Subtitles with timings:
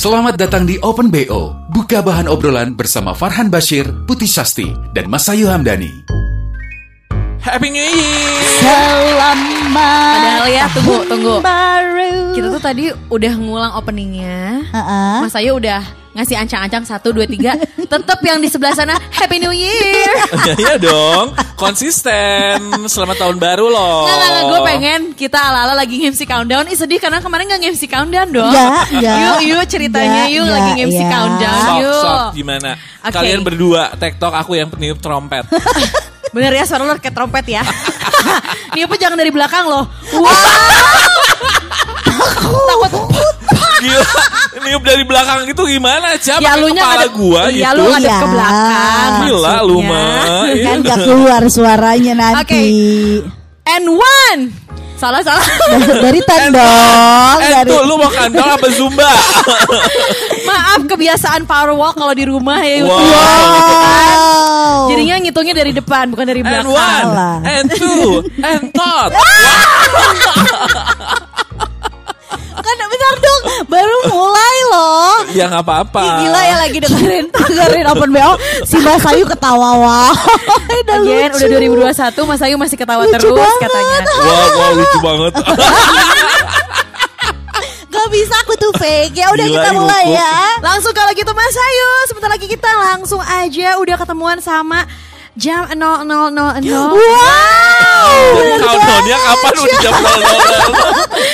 [0.00, 1.52] Selamat datang di Open BO.
[1.68, 5.92] Buka bahan obrolan bersama Farhan Bashir, Putih Sasti, dan Masayu Hamdani.
[7.50, 8.46] Happy New Year.
[8.62, 11.34] Selamat Padahal ya, tunggu, tunggu.
[11.42, 12.30] baru.
[12.30, 14.62] Kita tuh tadi udah ngulang openingnya.
[14.70, 15.14] Heeh.
[15.18, 17.58] Mas Ayu udah ngasih ancang-ancang satu dua tiga.
[17.74, 20.14] Tetap yang di sebelah sana Happy New Year.
[20.62, 22.86] Iya dong, konsisten.
[22.86, 24.06] Selamat tahun baru loh.
[24.06, 24.44] Nggak, nggak, nggak.
[24.46, 26.70] Gue pengen kita ala-ala lagi nge-MC countdown.
[26.70, 28.46] Ih sedih karena kemarin nggak nge-MC countdown dong.
[28.46, 29.16] Enggak, enggak.
[29.18, 31.10] Yuk, yuk ceritanya Enggak, yuk enggak, lagi nge-MC iya.
[31.10, 31.94] countdown Sok, yuk.
[31.98, 32.70] sok, gimana?
[33.00, 33.14] Oke.
[33.16, 35.46] Kalian berdua, tektok aku yang peniup trompet.
[36.30, 37.62] Bener ya suara lo kayak trompet ya.
[38.74, 39.84] Nih apa jangan dari belakang loh.
[40.12, 40.30] Wow.
[42.40, 42.92] Takut.
[43.80, 44.04] Gila,
[44.60, 46.12] niup dari belakang itu gimana?
[46.14, 47.80] Siapa Ya lu nya kepala ngadep, gua ya gitu?
[47.80, 48.28] lu ngadep ke Iya.
[48.28, 49.10] belakang.
[49.24, 50.44] Gila lu mah.
[50.46, 50.64] Iya.
[50.66, 52.44] Kan gak keluar suaranya nanti.
[52.44, 52.60] Oke.
[53.66, 54.42] And one.
[54.94, 55.40] Salah salah.
[55.96, 57.36] Dari ten dong.
[57.40, 59.08] Eh Dari tuh lu mau kantong apa zumba?
[60.48, 62.84] Maaf kebiasaan power walk kalau di rumah ya.
[62.84, 63.00] Wow.
[63.00, 64.49] Wow.
[64.88, 66.70] Jadinya ngitungnya dari depan bukan dari And belakang.
[66.70, 67.36] one, Salah.
[67.44, 68.04] and two,
[68.40, 69.10] and thought.
[72.60, 73.42] kan bentar dong.
[73.66, 75.12] Baru mulai loh.
[75.32, 76.04] Ya nggak apa-apa.
[76.20, 78.32] Gila ya lagi dengerin dengerin open BO
[78.62, 80.12] si Mas Ayu ketawa wah.
[80.80, 81.46] Udah Again, lucu.
[81.46, 83.60] udah 2021 Mas Ayu masih ketawa Lucu terus banget.
[83.64, 83.98] katanya.
[84.12, 85.32] Wow, wow lucu banget.
[88.10, 89.14] Bisa aku tuh fake.
[89.14, 90.18] Ya udah Gila, kita mulai hukum.
[90.18, 90.34] ya.
[90.60, 94.82] Langsung kalau gitu Mas Ayu, sebentar lagi kita langsung aja udah ketemuan sama
[95.38, 95.78] jam 0000.
[95.78, 96.98] Wow.
[98.60, 100.89] Countdownnya kapan udah jam 00?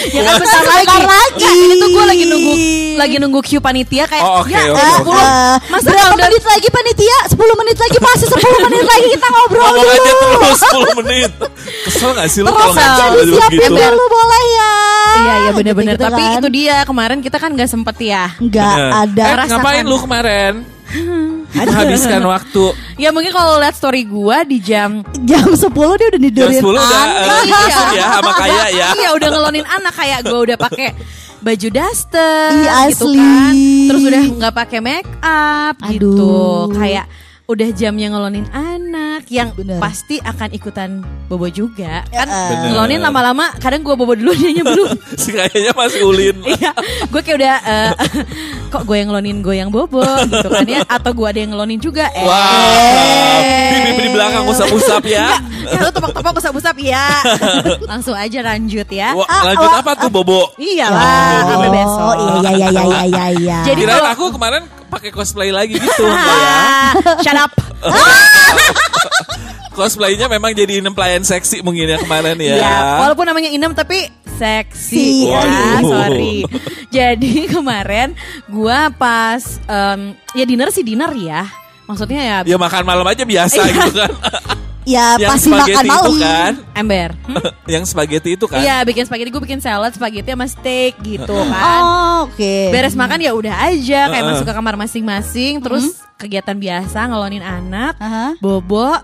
[0.09, 0.87] Ya kan bentar lagi.
[0.87, 1.44] Bentar lagi.
[1.47, 2.53] Nah, ini tuh gue lagi nunggu
[2.97, 4.81] lagi nunggu queue panitia kayak Oh, oke, ya oke.
[5.03, 7.19] 10 Eh, Masa berapa menit lagi panitia?
[7.28, 10.37] 10 menit lagi masih 10 menit lagi kita ngobrol Ngomong aja dulu.
[10.37, 11.31] terus 10 menit.
[11.84, 13.75] Kesel gak sih lu Terus kalau aja ngomong aja disiapin begitu?
[13.77, 14.72] dulu boleh ya.
[15.17, 16.34] Iya iya bener-bener Gitu-gitu Tapi kan.
[16.37, 18.91] itu dia kemarin kita kan gak sempet ya Enggak Bener.
[18.97, 19.25] ada.
[19.25, 20.53] Eh, ngapain lu kemarin?
[21.56, 22.64] Menghabiskan waktu
[22.94, 26.64] Ya mungkin kalau lihat story gua di jam Jam 10 dia udah jam nidurin 10
[26.64, 27.08] udah anak.
[27.19, 28.88] eh, tidur ya sama kayak ya.
[28.94, 30.88] Iya udah ngelonin anak kayak gue udah pakai
[31.38, 33.19] baju daster Iya, gitu asli.
[33.19, 33.54] kan.
[33.86, 36.10] Terus udah nggak pakai make up gitu.
[36.10, 36.64] Aduh.
[36.72, 37.04] Kayak
[37.46, 39.78] udah jamnya ngelonin anak yang Bener.
[39.78, 42.74] pasti akan ikutan bobo juga kan Bener.
[42.74, 46.34] ngelonin lama-lama kadang gue bobo dulu dia belum Si kayaknya masih ulin.
[46.50, 46.74] iya
[47.06, 47.90] gue kayak udah eh,
[48.66, 51.78] kok gue yang ngelonin gue yang bobo gitu kan ya atau gue ada yang ngelonin
[51.78, 52.74] juga eh Wow.
[53.70, 55.38] Di, di belakang usap-usap ya.
[55.64, 57.06] ya lu tepok-tepok usap-usap ya
[57.84, 60.50] langsung aja lanjut ya Wah, Ah, lanjut apa tuh Bobo?
[60.58, 63.58] iyalah sampai besok Oh iya iya iya iya iya iya.
[63.64, 66.94] Jadi Kirain kalau- aku kemarin pakai cosplay lagi gitu ya.
[67.36, 67.52] Up.
[69.76, 72.56] Cosplaynya memang jadi inem pelayan seksi mungkin ya kemarin ya.
[72.56, 74.08] Ya, walaupun namanya Inem tapi
[74.41, 74.97] seksi.
[74.97, 75.28] Si.
[75.28, 76.48] Ya, sorry.
[76.88, 78.16] Jadi kemarin
[78.48, 81.44] gua pas em, ya dinner sih dinner ya.
[81.84, 83.84] Maksudnya ya Ya makan malam aja biasa Iya.
[83.84, 84.12] gitu kan.
[84.86, 85.98] Ya Yang pasti makan spaghetti malam.
[85.98, 86.52] itu kan.
[86.72, 87.10] ember.
[87.26, 87.42] Hmm?
[87.74, 88.60] Yang spaghetti itu kan.
[88.62, 91.80] Iya, bikin spaghetti gue bikin salad spaghetti sama steak gitu kan.
[91.82, 92.54] Oh, oke.
[92.70, 94.30] Beres makan ya udah aja kayak Heeh.
[94.32, 98.38] masuk ke kamar masing-masing terus kegiatan biasa ngelonin anak, Aha.
[98.38, 98.94] bobo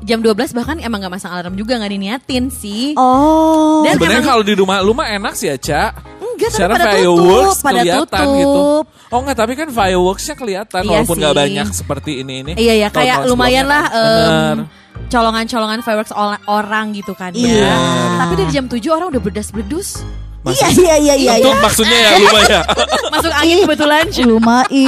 [0.00, 2.98] jam 12 bahkan emang gak masang alarm juga nggak diniatin sih.
[2.98, 3.86] Oh.
[3.86, 5.94] Dan Sebenarnya kalau di rumah lu mah enak sih ya, Ca.
[6.18, 8.34] Enggak, tapi Secara pada tutup, pada tutup.
[8.34, 8.64] gitu.
[9.10, 12.52] Oh enggak, tapi kan fireworksnya kelihatan Iya walaupun nggak banyak seperti ini ini.
[12.54, 14.70] Iya ya kayak lumayan lah Bener.
[15.10, 16.14] colongan-colongan fireworks
[16.46, 17.42] orang gitu kan ya.
[17.42, 17.74] Iya.
[18.22, 20.06] Tapi dari jam 7 orang udah berdas-berdus.
[20.40, 21.32] Iya iya iya iya.
[21.36, 21.60] Itu iya.
[21.60, 22.62] maksudnya ya lumayan.
[23.14, 24.04] Masuk angin kebetulan.
[24.08, 24.86] Rumah i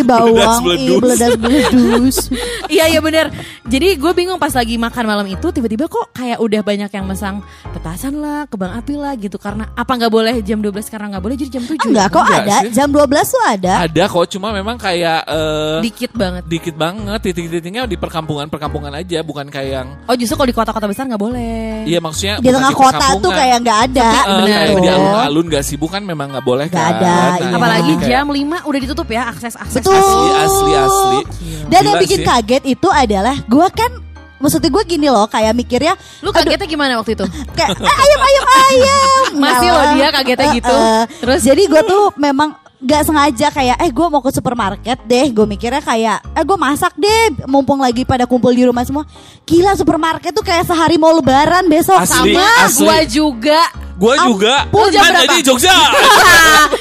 [0.00, 2.16] bawang i beledas beledus.
[2.74, 3.28] iya iya bener.
[3.68, 7.44] Jadi gue bingung pas lagi makan malam itu tiba-tiba kok kayak udah banyak yang mesang
[7.76, 11.36] petasan lah, kebang api lah gitu karena apa nggak boleh jam 12 karena nggak boleh
[11.36, 11.84] jadi jam 7.
[11.84, 12.72] Enggak kok Enggak ada sih.
[12.72, 13.74] jam 12 tuh ada.
[13.84, 16.42] Ada kok, cuma memang kayak eh, Dikit banget.
[16.48, 21.04] dikit banget titik-titiknya di perkampungan-perkampungan aja, bukan kayak yang Oh justru kalau di kota-kota besar
[21.08, 21.84] nggak boleh.
[21.84, 24.08] Iya maksudnya Di tengah kota tuh kayak nggak ada.
[24.24, 24.93] Eh, bener.
[24.94, 26.94] Alun-alun gak sibuk kan memang nggak boleh Nggak kan.
[26.96, 27.52] ada, Nah, iya.
[27.52, 29.76] Apalagi kayak jam 5 udah ditutup ya akses akses.
[29.76, 29.94] Betul.
[29.94, 31.18] asli asli asli.
[31.64, 32.26] Dan yang bikin sih.
[32.26, 33.90] kaget itu adalah gue kan
[34.36, 37.24] maksudnya gue gini loh kayak mikirnya Lu kagetnya gimana waktu itu?
[37.54, 40.68] kayak eh, ayam ayam ayam Masih loh dia kagetnya gitu.
[40.70, 41.02] Eh, eh.
[41.18, 41.40] Terus?
[41.42, 42.52] jadi gue tuh memang
[42.84, 46.92] gak sengaja kayak eh gue mau ke supermarket deh gue mikirnya kayak eh gue masak
[46.94, 49.08] deh mumpung lagi pada kumpul di rumah semua
[49.42, 52.84] gila supermarket tuh kayak sehari mau lebaran besok Asli, sama asli.
[52.84, 53.60] Gua juga.
[53.94, 55.22] Gue juga Lu jam kan berapa?
[55.24, 55.70] jadi Jogja.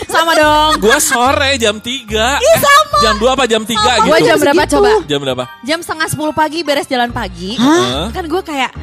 [0.10, 0.82] Sama dong.
[0.82, 2.60] gue sore jam 3 eh,
[3.00, 4.92] Jam 2 apa jam 3 gitu Gua jam berapa coba?
[5.06, 5.44] Jam berapa?
[5.62, 7.54] Jam setengah sepuluh pagi beres jalan pagi.
[7.56, 8.10] Hah?
[8.10, 8.74] Kan gue kayak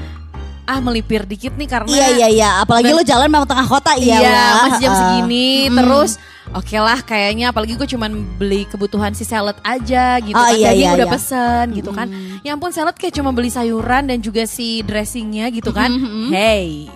[0.62, 3.90] ah melipir dikit nih karena iya iya iya apalagi Ben- lo jalan memang tengah kota
[3.98, 4.54] Iya, iya lah.
[4.62, 6.10] masih jam segini terus
[6.50, 10.50] Oke lah kayaknya apalagi gue cuman beli kebutuhan si salad aja gitu Oh, kan.
[10.52, 11.14] iya, Daging iya, udah iya.
[11.14, 12.06] pesen gitu kan.
[12.40, 15.94] Ya ampun salad kayak cuma beli sayuran dan juga si dressingnya gitu kan.
[16.28, 16.90] Hey.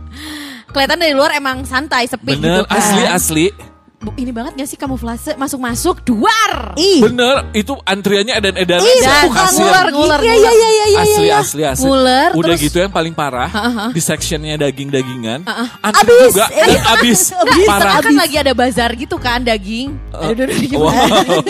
[0.72, 2.76] Kelihatan dari luar emang santai sepi gitu Bener kan.
[2.76, 3.46] asli asli
[3.96, 5.32] Ini banget gak sih kamuflase?
[5.34, 6.76] Masuk-masuk duar!
[6.76, 7.00] Ih.
[7.00, 8.78] Bener itu antriannya edan edan.
[8.78, 11.36] Ih Dan nguler, nguler, iya iya iya iya iya asli iya.
[11.40, 11.82] asli asli.
[11.82, 13.48] Nguler, udah terus- gitu yang paling parah
[13.90, 15.40] di sectionnya daging dagingan
[15.80, 16.28] antri Abis.
[16.28, 16.80] juga dan Iya.
[16.92, 17.94] abis Abis, parah.
[17.98, 19.96] Kan lagi ada bazar gitu kan daging.
[20.12, 20.92] Aduh, aduh, aduh, gimana?
[20.92, 21.40] wow.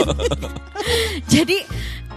[1.34, 1.58] Jadi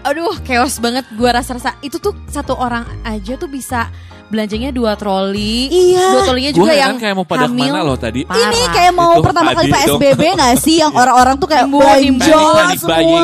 [0.03, 3.91] aduh chaos banget gua rasa-rasa itu tuh satu orang aja tuh bisa
[4.29, 5.67] belanjanya dua troli.
[5.73, 6.05] Iya.
[6.13, 7.65] Dua trolinya gue juga yang kayak mau pada hamil.
[7.65, 8.53] ke mana loh tadi Parah.
[8.53, 9.99] Ini kayak mau Itu pertama kali tadi dong.
[9.99, 12.37] PSBB gak sih yang orang-orang tuh kayak belanja
[12.77, 13.21] semua.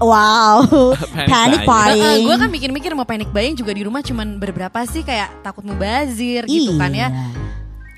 [0.00, 0.56] wow,
[1.28, 2.00] Panic panic buying.
[2.00, 2.24] buying.
[2.24, 6.48] gue kan mikir-mikir mau panic buying juga di rumah cuman beberapa sih kayak takut mubazir
[6.48, 7.08] gitu kan ya.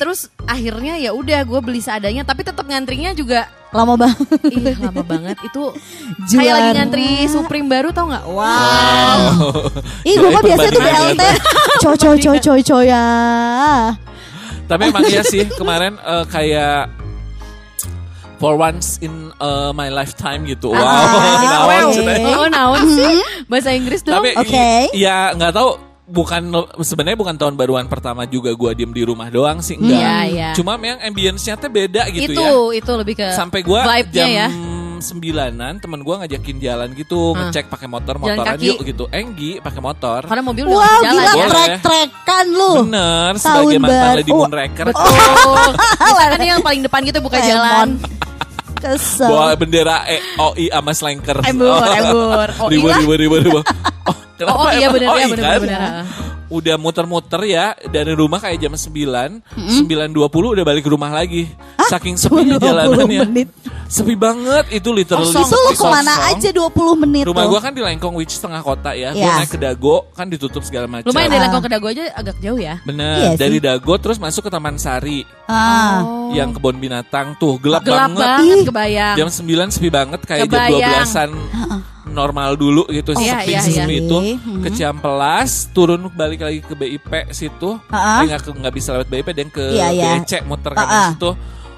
[0.01, 0.03] Iya.
[0.03, 4.27] Terus akhirnya ya udah gue beli seadanya tapi tetap ngantrinya juga Lama banget.
[4.49, 5.63] ih lama banget itu
[6.25, 6.33] Juara.
[6.41, 8.25] kayak lagi ngantri Supreme baru tau nggak?
[8.27, 9.21] Wow.
[10.03, 11.23] Ih, gue mah biasanya tuh BLT.
[11.83, 13.07] Coy coy coy coy coy ya.
[14.65, 16.89] Tapi emang iya sih kemarin eh, kayak
[18.37, 20.73] for once in eh, my lifetime gitu.
[20.73, 20.81] Wow.
[20.81, 21.95] Ah, Naon oke.
[21.95, 22.17] cenah.
[22.35, 23.15] Oh naon sih?
[23.47, 24.17] Bahasa Inggris dong.
[24.17, 24.89] Tapi Oke.
[24.89, 26.43] i- ya nggak tahu bukan
[26.77, 29.95] sebenarnya bukan tahun baruan pertama juga gua diem di rumah doang sih enggak.
[29.97, 30.49] Iya, iya.
[30.53, 32.53] Cuma memang ambience-nya tuh beda gitu itu ya.
[32.77, 34.49] itu lebih ke Sampai gua jam ya.
[35.01, 37.49] sembilanan temen gua ngajakin jalan gitu, Ah.
[37.49, 38.67] ngecek pakai motor Jalan motoran kaki.
[38.67, 39.05] yuk gitu.
[39.09, 40.21] Enggi pakai motor.
[40.23, 41.47] Karena mobil udah Wow, jalan gila ya.
[41.49, 42.73] Trek-trekan lu.
[42.85, 44.13] Bener, Tahun sebagai mantan.
[44.15, 44.85] Lady Moonraker.
[44.91, 45.69] Betul.
[45.97, 47.97] Kan yang paling depan gitu buka jalan.
[48.77, 49.29] Kesel.
[49.29, 51.37] Bawa bendera E, OI sama slanker.
[51.45, 52.49] Embur, embur.
[52.61, 52.97] OI Ribu, lah.
[52.99, 53.61] ribu, ribu, ribu.
[54.01, 55.61] Oh, kenapa Oh, oh, iya emang bener, OI iya bener, kan?
[56.51, 58.91] Udah muter-muter ya dari rumah kayak jam 9,
[59.87, 60.19] 9.20
[60.51, 61.47] udah balik ke rumah lagi.
[61.87, 63.21] Saking sepinya 20 jalanannya.
[63.23, 63.49] menit.
[63.87, 65.47] Sepi banget itu literally Kosong.
[65.47, 67.51] Itu lu ke mana aja 20 menit Rumah tuh?
[67.51, 69.11] gua kan di Lengkong which setengah kota ya.
[69.11, 69.35] Gua Iya.
[69.37, 71.07] naik ke Dago kan ditutup segala macam.
[71.07, 72.79] Lumayan dari Lengkong ke Dago aja agak jauh ya.
[72.83, 73.39] Bener, Iya sih.
[73.39, 76.03] dari Dago terus masuk ke Taman Sari Ah.
[76.31, 78.23] yang kebun binatang tuh gelap, Gelap banget.
[78.25, 78.67] banget Ih.
[78.67, 79.15] kebayang.
[79.17, 81.07] Jam 9 sepi banget kayak jam Kebayang.
[81.07, 81.31] 12-an
[82.11, 83.85] normal dulu gitu Oh, iya, sepi iya, iya.
[83.87, 84.61] itu Hmm.
[84.61, 87.79] ke Ciampelas turun balik lagi ke BIP situ.
[87.81, 90.11] Eh, nggak ke- nggak bisa lewat BIP dan ke Iya, iya.
[90.19, 91.05] BEC muter kan Ha-ha.
[91.11, 91.31] situ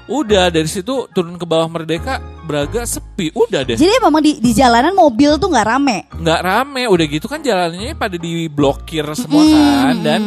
[0.03, 4.51] udah dari situ turun ke bawah Merdeka Braga sepi udah deh Jadi memang di, di
[4.51, 5.97] jalanan mobil tuh nggak rame.
[6.11, 9.55] nggak rame udah gitu kan jalannya pada diblokir semua Hmm.
[9.85, 10.21] kan dan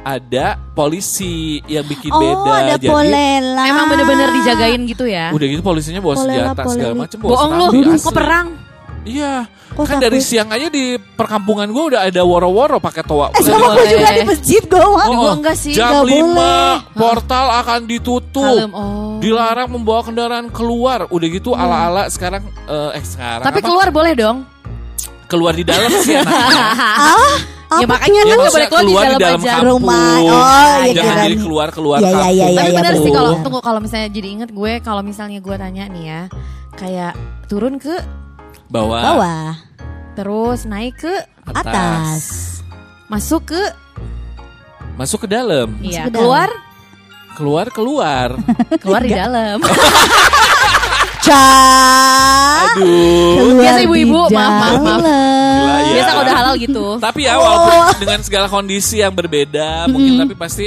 [0.00, 3.64] ada polisi yang bikin Oh, beda ada jadi polela.
[3.66, 5.28] Emang bener-bener dijagain gitu ya.
[5.30, 8.46] udah gitu polisinya bawa Polela, senjata segala macam bawa Bohong lu, kok perang?
[9.00, 10.04] Iya, Kok kan takut?
[10.04, 13.32] dari siang aja di perkampungan gue udah ada woro-woro pakai toa.
[13.32, 15.06] Eh, sama gue juga di masjid gue mah.
[15.06, 15.72] Di gua enggak sih.
[15.72, 16.72] Jam Nggak 5 boleh.
[16.92, 18.44] portal akan ditutup.
[18.60, 19.16] Kalem, oh.
[19.18, 21.08] Dilarang membawa kendaraan keluar.
[21.08, 23.66] Udah gitu ala-ala sekarang eh, eh sekarang Tapi apa?
[23.66, 24.38] keluar boleh dong.
[25.26, 26.64] keluar di dalam sih enaknya.
[27.70, 29.52] ya Apa makanya Ya, kan nggak maksudnya boleh keluar, di dalam, aja.
[29.54, 29.68] kampung.
[29.70, 30.10] Rumah.
[30.18, 31.22] Oh, iya, Jangan kirain.
[31.22, 32.34] jadi keluar-keluar Iya, iya, kampung.
[32.34, 35.54] iya, Tapi iya, bener sih kalau tunggu kalau misalnya jadi inget gue kalau misalnya gue
[35.56, 36.20] tanya nih ya
[36.72, 37.12] kayak
[37.46, 37.94] turun ke
[38.70, 39.02] Bawah.
[39.02, 39.46] Bawah,
[40.14, 42.22] terus naik ke atas.
[43.06, 43.62] masuk ke
[44.94, 45.74] Masuk ke dalam.
[45.80, 46.22] iya ke dalam.
[46.22, 46.50] keluar
[47.34, 48.28] Keluar keluar.
[48.78, 49.58] keluar di dalam.
[51.26, 52.76] Cak.
[52.76, 53.34] Aduh.
[53.36, 55.00] Keluar Biasa ibu-ibu, maaf, maaf, maaf.
[55.00, 55.90] Gila, ya.
[55.90, 56.86] Biasa kalau udah halal gitu.
[56.96, 60.66] Tapi ya walaupun dengan segala kondisi yang berbeda mungkin tapi pasti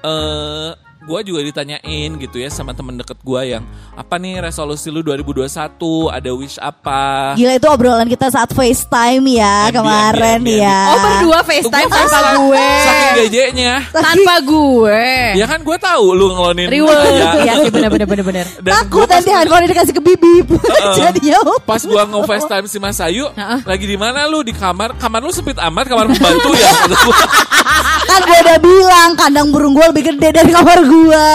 [0.00, 0.70] eh
[1.04, 3.60] gue juga ditanyain gitu ya sama temen deket gue yang
[3.92, 5.44] apa nih resolusi lu 2021
[6.08, 10.48] ada wish apa Gila itu obrolan kita saat FaceTime ya MB, kemarin MB, MB.
[10.56, 10.80] ya.
[10.88, 12.68] Oh berdua FaceTime Gua tanpa saking- gue.
[12.80, 15.04] saking gejeknya Tanpa gue.
[15.36, 17.04] ya kan gue tahu lu ngelonin Reward.
[17.36, 18.46] Iya sih bener bener bener bener.
[18.58, 20.46] Dan Takut nanti handphone dikasih ke bibip.
[20.98, 23.60] Jadinya pas gua nge-FaceTime si Mas Ayu Heeh.
[23.62, 26.72] lagi di mana lu di kamar kamar lu sempit amat kamar pembantu ya
[28.08, 30.92] kan gue udah bilang kandang burung gue lebih gede dari kamar gue.
[30.94, 31.28] Gua.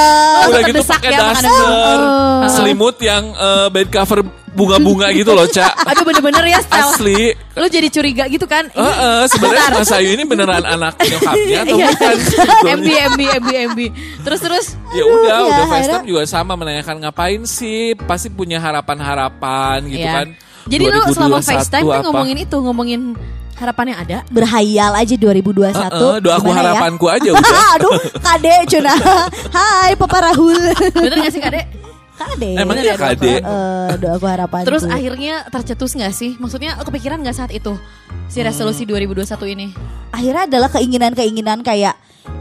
[0.46, 2.50] Udah tetep gitu pakai ya daster, Oh.
[2.50, 5.74] selimut yang eh, bed cover bunga-bunga gitu loh, Cak.
[5.89, 6.89] Aduh bener-bener ya style.
[6.89, 7.22] Asli.
[7.54, 8.66] Lu jadi curiga gitu kan?
[8.66, 9.82] Ini Heeh, sebenarnya bentar.
[9.86, 11.88] Mas Ayu ini beneran anak nyokapnya atau Iya.
[11.92, 12.16] bukan?
[12.80, 13.80] MB MB MB MB.
[14.24, 17.94] Terus terus Ya udah, Iya, udah FaceTime juga sama menanyakan ngapain sih?
[17.96, 20.13] Pasti punya harapan-harapan gitu Iya.
[20.18, 20.28] kan.
[20.66, 23.01] Jadi lu selama 2021 FaceTime kan ngomongin itu, ngomongin
[23.60, 24.18] harapan yang ada.
[24.28, 25.75] Berhayal aja 2021.
[25.75, 26.63] Heeh, doaku Gimana ya?
[26.63, 27.56] harapanku aja udah.
[27.75, 28.94] Aduh, Kade Cuna.
[29.51, 30.60] Hai Papa Rahul.
[30.89, 31.62] Bener gak sih Kade?
[32.16, 32.51] Kade.
[32.56, 33.39] Emang iya Kade?
[33.39, 34.63] Eh, doaku harapan.
[34.63, 36.36] Terus akhirnya tercetus gak sih?
[36.36, 37.75] Maksudnya kepikiran gak saat itu?
[38.28, 39.68] Si resolusi 2021 ini?
[40.10, 41.94] akhirnya adalah keinginan-keinginan kayak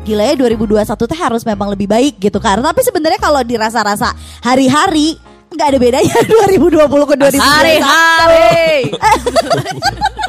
[0.03, 2.59] gila ya 2021 teh harus memang lebih baik gitu kan.
[2.59, 5.15] Tapi sebenarnya kalau dirasa-rasa hari-hari
[5.49, 6.17] nggak ada bedanya
[6.51, 7.39] 2020 ke 2021.
[7.39, 8.73] Hari-hari.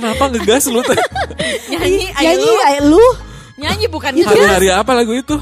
[0.00, 0.80] Kenapa ngegas lu?
[1.70, 2.56] Nyanyi, ayo Nyanyi lu.
[2.58, 3.06] kayak lu
[3.54, 5.36] Nyanyi bukan Hari-hari apa lagu itu?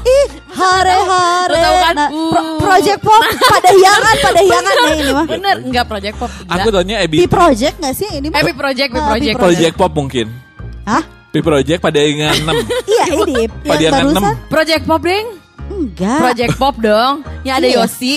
[0.51, 1.55] hari-hari.
[1.55, 1.95] Lu tahu kan?
[1.95, 5.25] Nah, pro- project pop pada hiangan pada hiangan ya ini mah.
[5.25, 6.27] Bener, enggak Project Pop.
[6.27, 6.73] Aku Enggak.
[6.75, 8.27] taunya P Ebi project nggak sih ini?
[8.27, 8.43] mah?
[8.43, 9.35] P Project, P Ah, P Project.
[9.39, 10.27] Project Pop mungkin.
[10.83, 11.03] Hah?
[11.29, 12.51] P Project pada ingat 6.
[12.91, 14.11] Iya ini Pada barusan.
[14.11, 14.23] enam.
[14.51, 15.27] Project Pop, Deng.
[15.69, 16.19] Enggak.
[16.19, 17.13] Project Pop dong.
[17.41, 17.75] Yang ada Iya.
[17.79, 18.15] Yosi.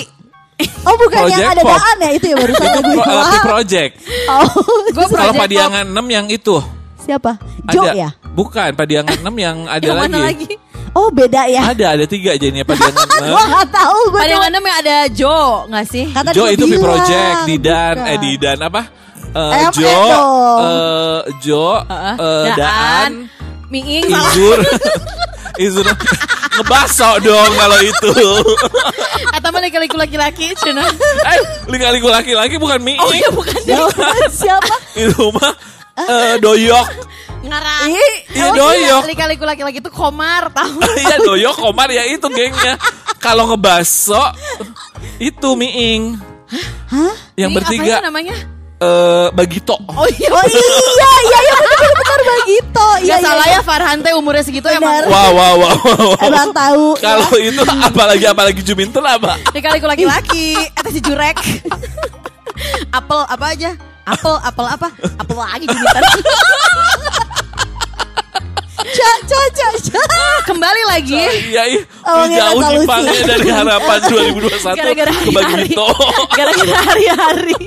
[0.83, 1.75] Oh bukan yang Project ada pop.
[1.75, 3.31] daan ya itu ya barusan Itu lagu pro, itu.
[3.33, 3.93] P Project.
[4.27, 4.49] Oh
[4.89, 5.33] Gue Kalau.
[5.35, 6.57] Padiangan 6 yang itu.
[6.99, 7.33] siapa?
[7.67, 7.93] Jo Ada.
[7.97, 8.09] ya?
[8.31, 10.47] Bukan, Padiangan 6 yang ada Yang mana lagi.
[10.47, 10.55] lagi?
[10.93, 11.63] Oh beda ya.
[11.67, 13.27] Ada, ada tiga jadinya Padiangan 6.
[13.27, 14.21] Gua nggak tahu gue.
[14.21, 16.05] Pada yang enam yang ada Jo, nggak sih?
[16.09, 18.07] Kata Jo itu P bilang, Project, Didan, bukan.
[18.07, 18.83] eh Didan apa?
[19.33, 19.97] Eh, Eh, apa Jo,
[20.61, 22.15] eh, Jo, Heeh.
[22.21, 23.13] eh, Daan,
[23.67, 24.59] Miing, Izur,
[25.57, 25.85] Izur,
[26.57, 28.13] ngebaso dong kalau itu.
[29.33, 30.85] atau mana kali laki-laki, cina.
[31.29, 32.97] eh, lika-liku laki-laki bukan mie.
[32.97, 33.57] Oh iya bukan
[34.33, 34.75] Siapa?
[34.97, 35.53] Itu mah
[35.99, 36.89] eh, doyok.
[37.43, 37.91] ngarang.
[37.91, 39.03] Iya, Oh, doyok.
[39.09, 40.79] Lika-liku laki-laki itu komar, tahu?
[41.03, 42.79] Iya doyok Komar ya itu gengnya.
[43.19, 44.23] Kalau ngebaso
[45.19, 46.17] itu miing.
[46.93, 47.15] Hah?
[47.35, 48.37] Yang bertiga apa ya namanya?
[48.83, 49.79] Eh Bagito.
[49.87, 50.29] Oh iya.
[50.35, 50.59] Oh iya,
[51.23, 51.83] iya, iya benar.
[53.03, 53.59] Iya, Gak iya, salah iya.
[53.59, 54.79] ya Farhan teh umurnya segitu Benar.
[54.79, 55.77] emang Wow wow wow.
[55.83, 56.11] wow.
[56.23, 56.87] Emang tahu.
[57.03, 59.39] Kalau itu apalagi apalagi Juminten apa?
[59.51, 61.35] Lika-liku laki-laki, eta si jurek.
[62.99, 63.71] apel apa aja?
[64.07, 64.89] Apel, apel apa?
[65.19, 66.03] Apel lagi jumitan.
[68.83, 70.05] Ca, ca, ca, ca.
[70.47, 71.23] Kembali lagi.
[71.55, 71.83] Iya, iya.
[72.03, 72.83] Oh, jauh resolusi.
[72.83, 75.35] nyimpangnya dari harapan 2021 Gara-gara ke hari-hari.
[75.39, 75.89] Bagito.
[76.35, 77.61] Gara-gara hari-hari.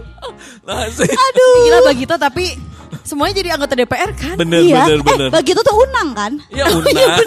[0.65, 1.05] Nah, sih.
[1.05, 1.55] Aduh.
[1.69, 2.57] Gila Bagito tapi
[3.05, 4.35] semuanya jadi anggota DPR kan?
[4.35, 4.89] Bener, iya.
[4.89, 5.29] bener, bener.
[5.29, 6.31] Eh, begitu tuh unang kan?
[6.49, 6.89] Ya Una.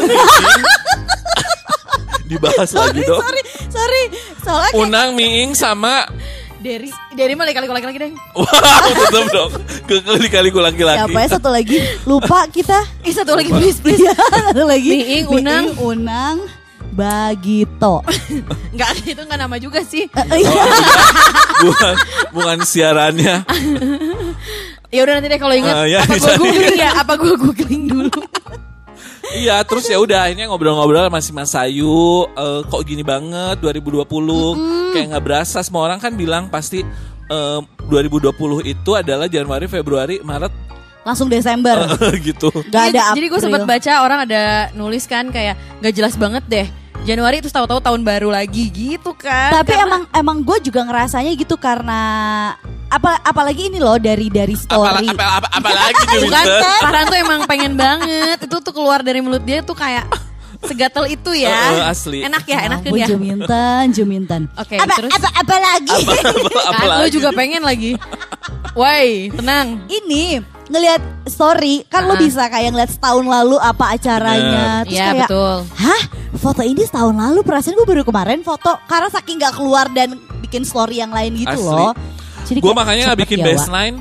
[2.29, 3.23] Dibahas lagi dong.
[3.25, 3.43] Sorry,
[3.73, 4.03] sorry.
[4.45, 6.05] Soalnya kayak Unang, Miing sama
[6.59, 8.13] Dari dari mana kali laki-laki deh.
[8.37, 9.53] Wow, tetep dong.
[9.87, 10.99] Kekali-kaliku laki-laki.
[11.07, 11.79] siapa ya satu lagi?
[12.03, 12.83] Lupa kita.
[13.07, 14.03] Ih satu lagi please please.
[14.03, 14.13] Iya,
[14.51, 14.91] satu lagi.
[14.91, 15.65] Miing, Unang.
[15.73, 16.37] Miing, Unang,
[16.99, 18.03] Bagito.
[18.75, 20.11] Enggak itu enggak nama juga sih.
[20.11, 20.65] Eh, iya.
[21.65, 21.95] bukan,
[22.35, 23.37] bukan siarannya.
[24.89, 26.91] Ya udah nanti deh kalau ingat Ah, ya, apa gue googling ya?
[26.97, 28.21] Apa gue googling dulu?
[29.37, 34.09] Iya, terus ya udah akhirnya ngobrol-ngobrol masih Mas Ayu, eh, kok gini banget 2020.
[34.97, 36.81] Kayak nggak berasa semua orang kan bilang pasti
[37.29, 38.33] eh, 2020
[38.65, 40.57] itu adalah Januari, Februari, Maret
[41.05, 41.85] Langsung Desember.
[42.21, 42.49] gitu.
[42.69, 43.45] Gak Iya, ada Jadi gue April.
[43.45, 46.67] sempat baca orang ada nulis kan kayak gak jelas banget deh.
[47.09, 49.57] Januari itu tahu-tahu tahun baru lagi gitu kan.
[49.57, 52.01] Tapi Karena- emang emang gue juga ngerasanya gitu karena
[52.89, 55.09] apa apalagi ini loh dari dari story.
[55.09, 56.81] apa, apa, apalagi Bukan, Juminten?
[56.85, 58.45] Farhan tuh emang pengen banget.
[58.45, 60.05] Itu tuh keluar dari mulut dia tuh kayak
[60.61, 61.49] segatel itu ya.
[61.49, 62.19] Eh, eh, asli.
[62.29, 63.07] Enak ya, enak Ampun, ya.
[63.09, 64.43] Juminten, Juminten.
[64.59, 65.13] Oke, apa, terus?
[65.17, 65.97] apa apa lagi?
[65.97, 67.09] Apa, apa, Kan, lu apalagi?
[67.09, 67.97] juga pengen lagi.
[68.79, 69.83] Woi, tenang.
[69.89, 72.21] ini ngelihat story kan lo Ah.
[72.21, 75.57] bisa kayak ngeliat setahun lalu apa acaranya terus Iya, kayak betul.
[75.75, 76.03] hah
[76.37, 80.63] foto ini setahun lalu perasaan gue baru kemarin foto karena saking nggak keluar dan bikin
[80.63, 81.67] story yang lain gitu Asli.
[81.67, 81.93] loh
[82.45, 83.97] jadi Gue makanya nggak cepet bikin ya, baseline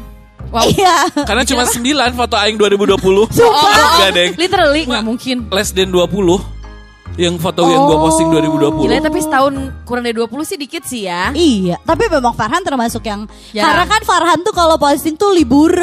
[0.47, 0.63] Wow.
[0.65, 2.87] iya karena cuma 9 foto aing 2020.
[2.87, 3.67] Oh, oh, oh,
[3.99, 4.31] Enggak, Deng.
[4.37, 5.35] literally nggak mungkin.
[5.49, 6.39] Less than 20
[7.17, 8.77] yang foto yang gue posting 2020.
[8.79, 11.33] Gila tapi setahun kurang dari 20 sih dikit sih ya.
[11.33, 13.65] Iya, tapi memang Farhan termasuk yang Ya.
[13.65, 15.81] karena kan Farhan tuh kalau posting tuh liburan.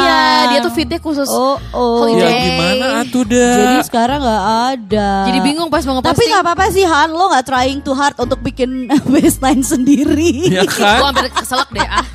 [0.00, 2.06] Iya, dia tuh fitnya khusus Oh, oh.
[2.08, 2.38] Ya holiday.
[2.40, 3.50] gimana atuh dah.
[3.52, 5.10] Jadi sekarang nggak ada.
[5.26, 6.28] Jadi bingung pas mau Tapi ngeposting.
[6.28, 10.48] nggak apa-apa sih Han, lo nggak trying too hard untuk bikin baseline sendiri.
[10.48, 11.02] Ya Gue kan?
[11.04, 12.06] hampir keselak deh ah.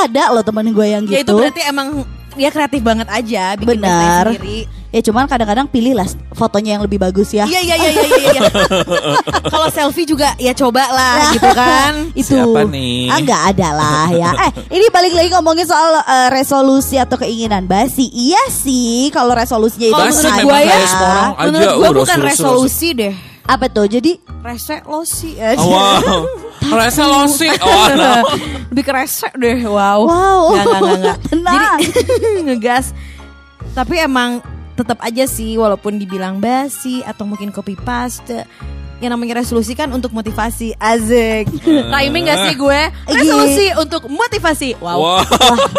[0.00, 1.12] Ada loh temen gue yang gitu.
[1.12, 4.24] Ya itu berarti emang dia kreatif banget aja bikin Benar.
[4.30, 4.64] sendiri.
[4.88, 7.44] Ya cuman kadang-kadang pilihlah fotonya yang lebih bagus ya.
[7.44, 8.30] Iya iya iya iya iya.
[8.32, 8.42] iya.
[9.52, 11.92] Kalau selfie juga ya coba lah gitu kan.
[12.20, 13.08] itu Siapa nih?
[13.08, 17.64] ah nggak ada lah ya eh ini balik lagi ngomongin soal eh, resolusi atau keinginan
[17.64, 21.10] basi iya sih kalau resolusinya itu Kalau Basi menurut gue ya, aja,
[21.46, 23.14] menurut gue uh, bukan resolusi, deh.
[23.48, 25.58] apa tuh jadi Resolusi aja.
[25.58, 26.22] Oh, wow.
[26.78, 27.50] Resolusi.
[27.58, 28.22] Oh, no.
[28.70, 30.06] Lebih ke resek deh, wow.
[30.06, 30.54] Wow.
[30.54, 31.18] Nggak, nggak, nggak, nggak.
[31.26, 31.78] Tenang.
[31.82, 32.86] Jadi ngegas.
[33.74, 34.38] Tapi emang
[34.78, 38.46] tetap aja sih walaupun dibilang basi atau mungkin copy paste
[38.98, 40.74] yang namanya resolusi kan untuk motivasi.
[40.74, 41.46] Azek
[41.94, 42.80] Timing gak sih gue?
[43.08, 44.74] Resolusi untuk motivasi.
[44.76, 45.22] Wow, Wow.
[45.22, 45.22] wah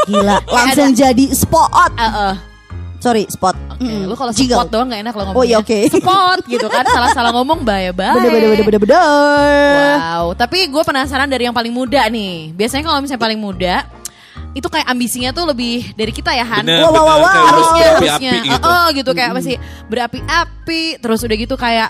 [0.05, 0.37] gila.
[0.55, 1.91] Langsung jadi spot.
[1.95, 2.33] Eh, eh.
[2.99, 3.55] sorry spot.
[3.71, 4.59] Oke, Mm, lu kalau jingle.
[4.59, 5.39] spot doang gak enak lo ngomongnya.
[5.39, 5.79] Oh, iya, oke.
[5.89, 9.95] Spot gitu kan Salah-salah ngomong bahaya bener bener bener bener bener.
[9.99, 12.51] Wow, tapi gue penasaran dari yang paling muda nih.
[12.51, 13.83] Biasanya kalau misalnya paling muda,
[14.51, 16.63] itu kayak ambisinya tuh lebih dari kita ya Han.
[16.63, 17.05] Bener, Wow, wow, bener.
[17.05, 17.45] wow, wow.
[17.45, 18.65] harusnya harusnya api-api harusnya gitu.
[18.65, 19.55] Oh, oh, gitu kayak masih
[19.85, 21.89] berapi-api terus udah gitu kayak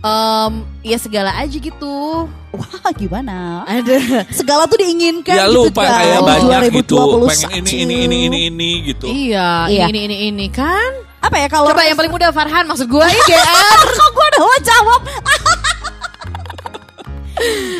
[0.00, 4.00] em ya segala aja gitu wah gimana ada
[4.32, 5.92] segala tuh diinginkan Ya gitu lupa kan.
[5.94, 6.96] kayak banyak gitu.
[6.96, 7.28] 2021.
[7.28, 9.04] Pengen ini ini ini ini ini gitu.
[9.06, 9.84] iya Iya.
[9.86, 10.90] ini ini ini kan
[11.20, 13.44] apa ya kalau coba yang paling muda Farhan maksud gue ini GR
[13.92, 15.00] kok gue udah mau jawab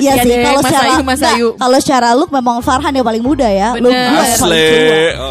[0.00, 1.48] Iya Iya sih deh, kalau Mas secara Ayu, Mas Ayu.
[1.54, 3.76] kalau secara look memang Farhan yang paling muda ya.
[3.76, 4.24] Lu Bener.
[4.24, 4.72] Asli.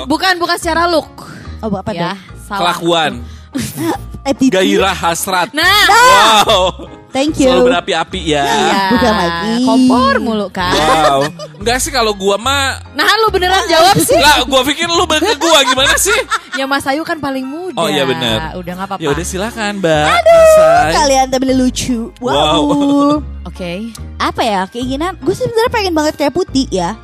[0.05, 1.25] Bukan bukan secara look
[1.59, 2.17] Oh, apa ya dong?
[2.39, 3.11] salah Kelakuan,
[4.53, 5.49] gairah, hasrat.
[5.51, 5.89] nah
[6.45, 6.98] Wow.
[7.09, 7.49] Thank you.
[7.49, 8.45] Selalu berapi-api ya.
[8.45, 9.53] iya, bukan lagi.
[9.65, 11.19] kompor mulu kan Wow.
[11.57, 15.33] Enggak sih kalau gua mah nah lu beneran jawab sih lah gua pikir lu ke
[15.41, 16.19] gua gimana sih?
[16.57, 17.77] Ya Mas Ayu kan paling muda.
[17.79, 18.53] Oh iya benar.
[18.57, 19.01] Udah nggak apa-apa.
[19.03, 20.05] Ya udah silakan, Mbak.
[20.11, 20.91] Aduh, Say.
[20.95, 21.99] kalian tapi lucu.
[22.19, 22.35] Wow.
[22.35, 23.11] Wow.
[23.49, 23.91] Oke.
[24.19, 25.15] Apa ya keinginan?
[25.23, 26.99] Gue sebenarnya pengen banget kayak putih ya.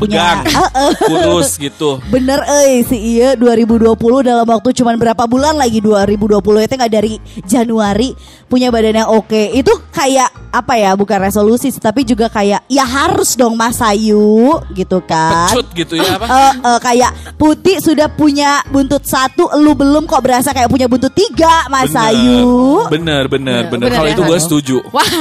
[0.00, 0.42] Pegang.
[0.48, 0.90] Heeh.
[1.04, 2.00] Kurus gitu.
[2.08, 7.14] Bener eh si iya 2020 dalam waktu cuman berapa bulan lagi 2020 itu nggak dari
[7.44, 8.16] Januari
[8.48, 12.82] punya badan yang oke itu kayak apa ya bukan resolusi sih, tapi juga kayak ya
[12.82, 16.26] harus dong Mas Ayu gitu kan Pecut gitu ya apa?
[16.26, 21.14] Eh, eh, kayak putih sudah punya buntut satu, lu belum kok berasa kayak punya buntut
[21.14, 22.06] tiga, Mas Bener.
[22.10, 22.54] Ayu.
[22.90, 23.88] Bener, bener, bener.
[23.90, 24.76] Bener Kalau ya, itu gue setuju.
[24.90, 25.12] Wah.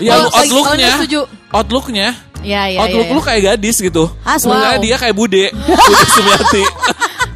[0.00, 1.20] Ya, outlooknya, setuju.
[1.54, 3.14] Outlooknya, Ya ya outlook ya.
[3.14, 4.10] lu kayak gadis gitu.
[4.36, 4.82] Sebenarnya Wow.
[4.82, 6.64] dia kayak bude, bude Sumiati.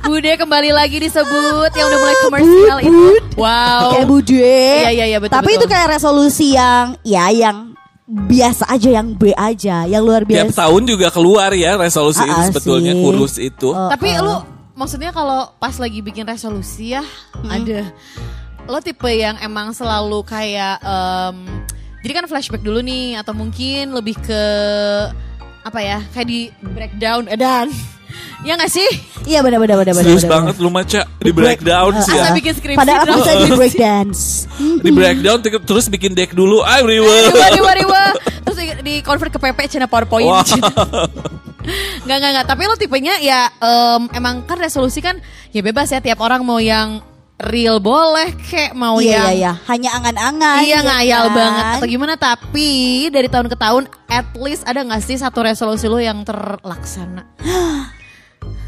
[0.00, 3.04] Bude kembali lagi disebut yang udah mulai komersial itu.
[3.36, 3.92] Wow.
[3.92, 4.56] Kayak bude.
[4.80, 5.58] Iya, iya, iya, betul, Tapi betul.
[5.58, 7.76] itu kayak resolusi yang ya yang
[8.08, 10.64] biasa aja, yang B aja, yang luar Tiap biasa.
[10.64, 13.02] tahun juga keluar ya resolusi itu Ah, ah, sebetulnya sih.
[13.04, 13.68] kurus itu.
[13.68, 13.92] Oh.
[13.92, 14.32] Tapi lu
[14.72, 17.04] maksudnya kalau pas lagi bikin resolusi ya
[17.44, 17.92] ada
[18.64, 21.36] lo tipe yang emang selalu kayak em,
[21.98, 24.42] jadi kan flashback dulu nih atau mungkin lebih ke
[25.62, 27.68] apa ya kayak di breakdown eh, dan
[28.46, 28.88] ya nggak sih
[29.28, 30.08] Iya benar benar benar benar.
[30.08, 32.32] Serius benar, banget lu maca di breakdown sih Asa ya.
[32.32, 34.22] bikin skripsi Padahal aku bisa di break dance.
[34.84, 36.64] Di breakdown te- terus bikin deck dulu.
[36.64, 37.28] Ay, riwe.
[37.28, 38.02] Riwa, riwa, riwa.
[38.48, 40.24] Terus di, convert ke PP cina PowerPoint.
[40.24, 40.40] Wah.
[42.08, 42.46] Nggak, nggak, nggak.
[42.48, 45.20] Tapi lo tipenya ya em, emang kan resolusi kan
[45.52, 47.04] ya bebas ya tiap orang mau yang
[47.38, 50.58] real boleh kayak mau Iya yang iya iya, hanya angan-angan.
[50.66, 51.36] Iya ya ngayal kan?
[51.38, 52.70] banget atau gimana tapi
[53.14, 57.22] dari tahun ke tahun at least ada nggak sih satu resolusi lo yang terlaksana?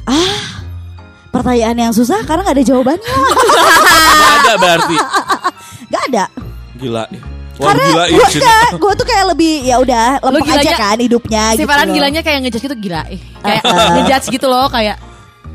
[1.35, 3.07] Pertanyaan yang susah karena gak ada jawabannya.
[3.07, 4.97] Gak ada berarti.
[5.95, 6.25] gak ada.
[6.75, 7.05] Gila.
[7.61, 11.63] Wah, Karena gila gue gue tuh kayak lebih ya udah lempeng aja kan hidupnya si
[11.63, 11.69] gitu.
[11.69, 13.21] Farhan gilanya kayak ngejudge gitu gila eh.
[13.45, 13.89] Kayak Uh-uh.
[14.01, 14.97] ngejudge gitu loh kayak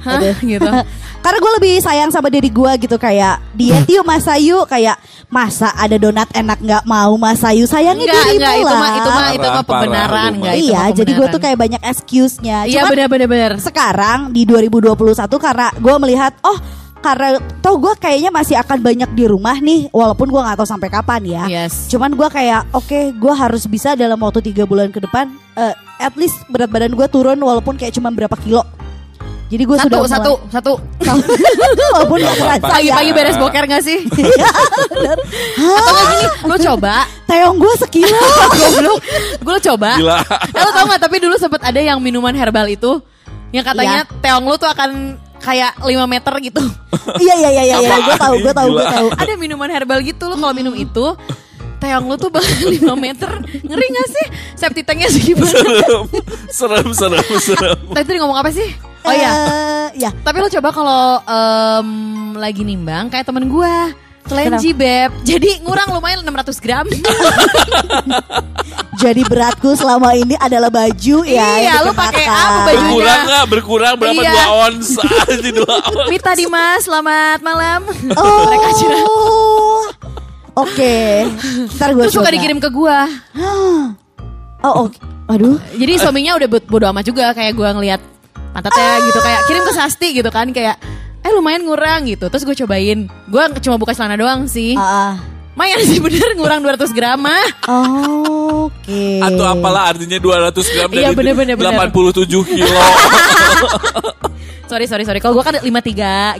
[0.06, 0.36] Hah Aduh.
[0.45, 0.69] gitu.
[1.26, 5.02] Karena gue lebih sayang sama diri gue gitu kayak diet yuk Mas Ayu kayak
[5.34, 8.78] masa ada donat enak nggak mau Mas Ayu Enggak, enggak itu lah.
[8.78, 12.69] mah itu mah itu mah pembenaran enggak itu iya, jadi gue tuh kayak banyak excuse-nya.
[12.69, 13.52] Iya Cuman benar-benar benar.
[13.58, 14.93] sekarang di 2021
[15.41, 16.58] karena gue melihat oh
[17.02, 20.89] karena toh gue kayaknya masih akan banyak di rumah nih walaupun gue nggak tahu sampai
[20.93, 21.43] kapan ya.
[21.45, 21.89] Yes.
[21.89, 26.13] Cuman gue kayak oke gue harus bisa dalam waktu tiga bulan ke depan eh, at
[26.17, 28.62] least berat badan gue turun walaupun kayak cuma berapa kilo.
[29.46, 30.74] Jadi gue Satu, sudah satu, satu.
[31.94, 32.74] walaupun gak berat saya.
[32.82, 34.00] Pagi-pagi beres boker gak sih?
[34.18, 34.50] Iya,
[34.90, 35.18] bener.
[35.70, 36.96] Atau nggak gini, lo coba.
[37.30, 38.22] Teong gue sekilo.
[38.62, 39.00] Goblok.
[39.38, 39.92] Gue lo coba.
[40.02, 40.18] Gila.
[40.50, 42.98] Eh, lo tau gak, tapi dulu sempet ada yang minuman herbal itu.
[43.54, 46.62] Yang katanya teong lo tuh akan kayak 5 meter gitu.
[47.22, 49.08] Iya iya iya iya Apaan gue tahu gue tahu gue tahu.
[49.14, 51.06] ada minuman herbal gitu lo kalau minum itu.
[51.78, 53.30] Teong lo tuh bakal 5 meter.
[53.62, 54.26] Ngeri gak sih?
[54.58, 55.54] Septic tanknya segimana?
[55.54, 56.04] serem,
[56.50, 57.78] serem, serem, serem.
[57.94, 58.74] Tadi ngomong apa sih?
[59.06, 59.32] Oh iya.
[59.32, 60.10] Eh, ya.
[60.12, 61.89] Tapi lo coba kalau em,
[62.36, 63.76] lagi nimbang kayak temen gue
[64.26, 65.13] Telenji beb.
[65.22, 66.86] Jadi ngurang lumayan 600 gram.
[68.96, 71.62] Jadi beratku selama ini adalah baju ya.
[71.62, 72.74] Iya, lu pakai apa baju?
[72.89, 73.46] Berkurang nggak?
[73.46, 74.32] Berkurang berapa Iya.
[74.34, 74.88] dua ons?
[75.30, 76.08] Aja dua ons.
[76.10, 77.86] Mita Dimas, selamat malam.
[78.18, 78.50] Oh.
[78.50, 79.06] Mereka curhat.
[80.58, 80.98] Oke.
[81.76, 83.06] Ntar gue Terus suka dikirim ke gua.
[84.65, 84.98] Oh, oke.
[85.30, 85.62] Aduh.
[85.78, 87.70] Jadi suaminya udah bo- bodo amat juga kayak gua
[88.56, 90.80] ngelihat pantatnya gitu kayak kirim ke Sasti gitu kan kayak
[91.26, 92.30] eh lumayan ngurang gitu.
[92.32, 93.10] Terus gue cobain.
[93.28, 94.78] Gua cuma buka celana doang sih.
[94.80, 95.20] Ah.
[95.56, 97.48] Mayan sih bener ngurang 200 gram mah.
[97.72, 99.24] Oh, Oke.
[99.24, 101.91] Atau apalah artinya 200 gram dari Iya, bener, bener, bener.
[101.91, 102.68] 87 kilo.
[104.65, 105.19] Sorry sorry sorry.
[105.19, 105.69] Kalau gua kan 53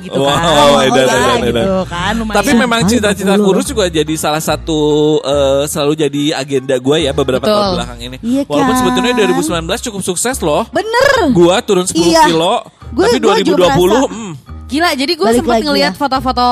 [0.02, 0.42] gitu Wow, kan.
[0.42, 1.46] edan, Oh, edan, iya, edan.
[1.46, 2.38] gitu kan lumayan.
[2.38, 4.80] Tapi memang cita-cita kurus juga jadi salah satu
[5.22, 7.54] eh, selalu jadi agenda gue ya beberapa Betul.
[7.54, 8.18] tahun belakang ini.
[8.20, 8.80] Iya Walaupun kan?
[8.82, 10.66] sebetulnya 2019 cukup sukses loh.
[10.70, 11.30] Bener.
[11.32, 12.26] Gua turun 10 Iya.
[12.28, 12.66] kilo.
[12.92, 14.10] Gua- tapi gua juga 2020 merasa.
[14.10, 14.34] hmm,
[14.66, 15.98] Gila, jadi gue sempat lagi ngeliat ya.
[15.98, 16.50] foto-foto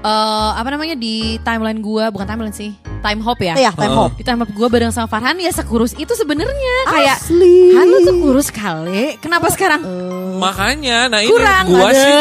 [0.00, 3.54] eh apa namanya di timeline gue, bukan timeline sih, time hop ya.
[3.58, 4.10] Iya, time hop.
[4.14, 7.74] Di time hop gue bareng sama Farhan ya sekurus itu sebenarnya kayak Asli.
[7.74, 9.18] Han lu tuh kurus kali.
[9.18, 9.82] Kenapa sekarang?
[10.32, 12.02] makanya nah ini Kurang, gua aduh.
[12.02, 12.14] sih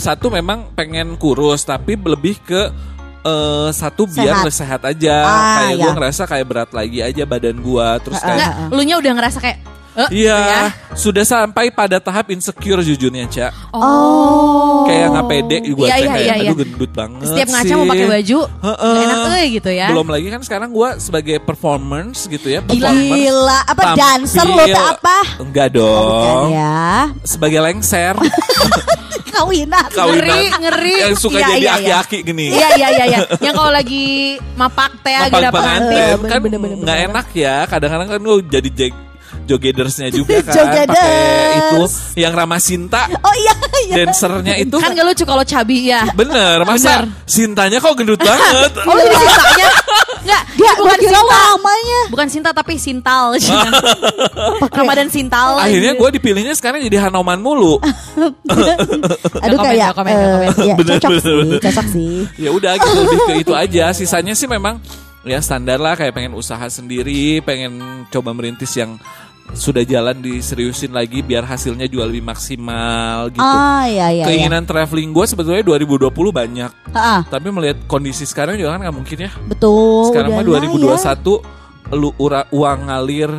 [0.00, 2.72] 2021 memang pengen kurus tapi lebih ke
[3.20, 4.40] eh, satu biar Sehat.
[4.40, 5.16] lebih sehat aja.
[5.20, 5.82] Ah, kayak iya.
[5.84, 9.38] gua ngerasa kayak berat lagi aja badan gua terus kayak Enggak, lu nya udah ngerasa
[9.40, 9.58] kayak
[9.90, 10.62] Iya, gitu ya.
[10.92, 13.52] sudah sampai pada tahap insecure jujurnya, Cak.
[13.70, 14.86] Oh.
[14.86, 16.50] Kayak nggak pede gue Iya, iya, iya, iya.
[16.50, 18.90] aduh gendut banget Setiap ngaca mau pakai baju, Heeh.
[18.90, 19.86] nggak enak euy gitu ya.
[19.90, 22.60] Belum lagi kan sekarang gue sebagai performance gitu ya.
[22.62, 22.86] Gila.
[22.86, 25.16] performance, Gila, apa tampil- dancer lo tak apa?
[25.38, 26.46] Enggak Bukan dong.
[26.50, 26.84] ya.
[27.22, 28.14] Sebagai lengser,
[29.30, 29.88] Kawinan.
[29.88, 30.94] kawinan Ngeri, ngeri.
[31.00, 31.72] yang suka Iya, jadi iya, iya.
[31.96, 32.46] aki-aki gini.
[32.50, 33.18] Iya iya iya iya.
[33.38, 34.04] Yang kalau lagi
[34.52, 36.40] mapak teh Mapak pengantin kan
[36.82, 37.56] nggak enak ya.
[37.64, 38.92] Kadang-kadang kan gue jadi jeg
[39.50, 40.94] jogedersnya juga kan Jogaders.
[40.94, 41.82] pakai itu
[42.16, 43.94] yang Rama Sinta Oh iya, iya.
[44.00, 46.06] dancernya itu Kan gak lucu kalau cabi ya.
[46.14, 47.26] bener masa Bener.
[47.26, 49.68] Sintanya kok gendut banget Oh jadi Sintanya?
[50.20, 51.20] Enggak, Dia bukan Sinta.
[51.24, 52.00] lamanya.
[52.12, 53.40] Bukan Sinta tapi Sintal.
[54.78, 55.56] Ramadan Sintal.
[55.56, 57.80] Akhirnya gue dipilihnya sekarang jadi Hanoman mulu.
[59.40, 60.16] Aduh komen, kayak no eh, comment.
[60.60, 61.60] ya, cocok bener, sih, bener.
[61.60, 62.12] cocok sih.
[62.36, 63.84] ya udah gitu lebih ke itu aja.
[63.92, 64.76] Sisanya sih memang
[65.22, 69.00] ya standar lah kayak pengen usaha sendiri, pengen coba merintis yang
[69.52, 73.42] sudah jalan diseriusin lagi biar hasilnya juga lebih maksimal gitu.
[73.42, 74.24] Ah, iya iya.
[74.26, 76.70] Keinginan traveling gue sebetulnya 2020 banyak.
[76.70, 76.96] iya.
[76.96, 79.30] Ah, Tapi melihat kondisi sekarang juga kan nggak mungkin ya.
[79.46, 80.10] betul.
[80.10, 81.60] sekarang mah udahlah 2021
[81.90, 83.30] lu ura, uang ngalir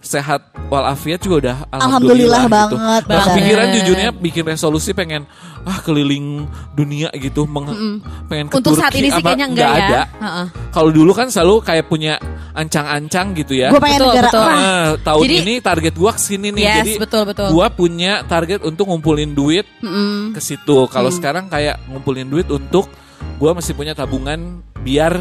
[0.00, 0.40] sehat
[0.72, 2.56] walafiat juga udah Alhamdulillah alhamdulillah, gitu.
[2.56, 5.28] banget, Nah, pikiran jujurnya bikin resolusi pengen
[5.60, 9.76] ah keliling dunia gitu meng- pengen ke Untuk Turki saat ini sih kayaknya enggak nggak
[9.76, 9.86] ya.
[9.86, 10.00] ada.
[10.16, 10.46] Heeh.
[10.72, 12.16] Kalau dulu kan selalu kayak punya
[12.50, 13.68] ancang-ancang gitu ya.
[13.68, 14.48] Gue pengen Betul, negara betul.
[14.48, 16.64] Nah, tahun Jadi- ini target gua ke sini nih.
[16.64, 17.48] Yes, Jadi betul, betul.
[17.52, 20.32] gua punya target untuk ngumpulin duit Mm-mm.
[20.32, 20.88] ke situ.
[20.88, 22.88] Kalau sekarang kayak ngumpulin duit untuk
[23.36, 25.20] gua masih punya tabungan biar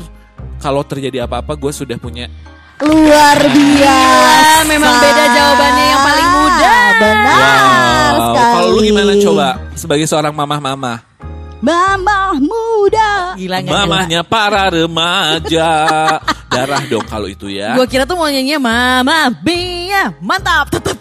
[0.57, 2.31] kalau terjadi apa-apa gue sudah punya
[2.79, 4.63] luar biasa.
[4.67, 6.75] memang beda jawabannya yang paling muda.
[6.99, 8.53] Benar sekali.
[8.55, 10.97] Kalau lu gimana coba sebagai seorang mamah-mamah?
[11.59, 13.35] Mama muda.
[13.35, 13.83] Gila nggak gila.
[13.83, 15.71] Mamahnya para remaja.
[16.49, 17.73] Darah dong kalau itu ya.
[17.73, 20.97] Gue kira tuh mau nyanyinya Mama Mia mantap tetep.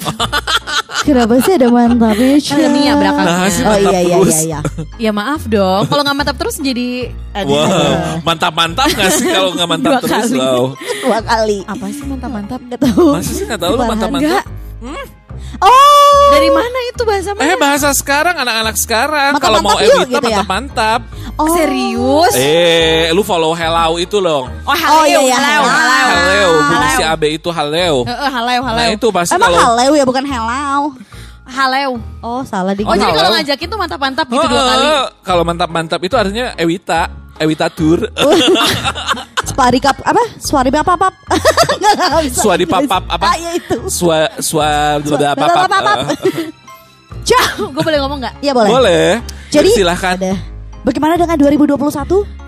[1.06, 2.36] Kenapa sih ada mantapnya?
[2.36, 3.32] Ada Mia belakangnya.
[3.32, 4.36] Nah, sih Oh mantap iya iya terus.
[4.36, 4.60] iya iya.
[4.98, 5.82] Ya maaf dong.
[5.86, 6.88] Kalau nggak mantap terus jadi
[7.34, 7.54] Aduh.
[7.54, 10.12] Wow, mantap-mantap gak sih kalau nggak mantap Dua terus?
[10.28, 10.38] kali.
[10.38, 10.62] Wow.
[11.00, 11.58] Dua kali.
[11.64, 12.60] apa sih mantap-mantap?
[12.68, 13.06] Gak tahu.
[13.14, 13.90] Masa sih nggak tahu lu Bahan.
[13.90, 14.44] mantap-mantap?
[15.58, 16.28] Oh.
[16.30, 17.44] Dari mana itu bahasa mana?
[17.44, 20.42] Eh bahasa sekarang anak-anak sekarang kalau mau Evita gitu ya?
[20.42, 21.00] mantap-mantap.
[21.34, 21.50] Oh.
[21.50, 22.34] Serius?
[22.34, 24.46] Eh, lu follow Hello itu loh.
[24.62, 25.34] Oh, Oh, iya, iya.
[25.34, 26.06] halau, halau.
[26.08, 27.98] Haleo, bunyi si AB itu haleo.
[28.02, 28.76] Heeh, halau, halau.
[28.76, 30.82] Nah itu pasti Emang kalau halau ya bukan helau.
[31.48, 31.90] halau.
[32.20, 32.86] Oh salah dikit.
[32.86, 34.84] Oh, jadi kalau ngajakin tuh mantap-mantap gitu dua Oh, kali.
[34.84, 38.04] eh, Kalau mantap-mantap itu artinya Ewita, Ewita Tour.
[39.58, 40.22] Spari kap apa?
[40.38, 41.10] Suari apa apa?
[42.30, 43.26] Suadi papap apa?
[43.26, 43.90] Ah ya itu.
[43.90, 45.94] Swa swa apa apa?
[47.26, 48.34] Cah, gue boleh ngomong nggak?
[48.38, 48.70] Iya boleh.
[48.70, 49.08] Boleh.
[49.50, 50.14] Jadi silahkan.
[50.14, 50.57] ada.
[50.78, 51.74] Bagaimana dengan 2021?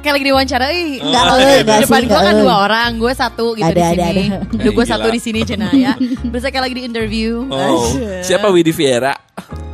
[0.00, 0.96] Kayak lagi diwawancara, ih.
[0.98, 3.74] Enggak, Oh, eh, iya, enggak Di depan gue kan dua orang, gue satu gitu Ada,
[3.74, 4.24] di ada, sini.
[4.24, 4.38] ada.
[4.48, 5.92] Udah gue Eh, satu di sini Cena ya.
[6.24, 7.44] Berasa kayak lagi di interview.
[7.46, 7.90] Oh,
[8.20, 9.12] siapa Widi Viera?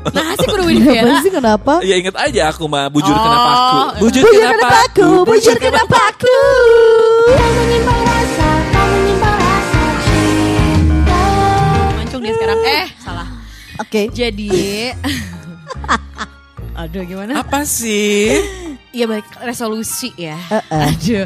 [0.07, 1.15] Nah, sih kudu Kenapa Vera.
[1.21, 1.73] sih kenapa?
[1.83, 3.19] Ya inget aja aku mah bujur Oh.
[3.19, 3.79] kenapa aku.
[4.01, 5.09] Bujur, Bujur kenapa kenapa aku?
[5.27, 6.35] Bujur kenapa aku?
[11.97, 12.59] Mancung dia sekarang.
[12.63, 13.29] Eh, salah.
[13.79, 14.03] Oke.
[14.11, 14.49] Jadi
[16.77, 17.41] Aduh gimana?
[17.41, 18.37] Apa sih?
[18.93, 20.37] Iya baik resolusi ya.
[20.37, 20.85] Heeh.
[20.93, 21.25] Aduh.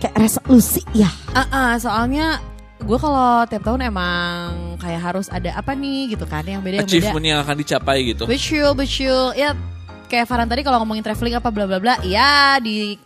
[0.00, 1.12] Kayak resolusi ya.
[1.36, 2.40] Ah, ah, soalnya
[2.80, 6.88] gue kalau tiap tahun emang kayak harus ada apa nih gitu kan yang beda yang
[6.88, 6.96] beda.
[6.96, 8.24] Achievement yang akan dicapai gitu.
[8.24, 9.36] Betul, betul.
[9.36, 9.52] Ya
[10.08, 12.96] kayak Farhan tadi kalau ngomongin traveling apa bla bla bla, ya di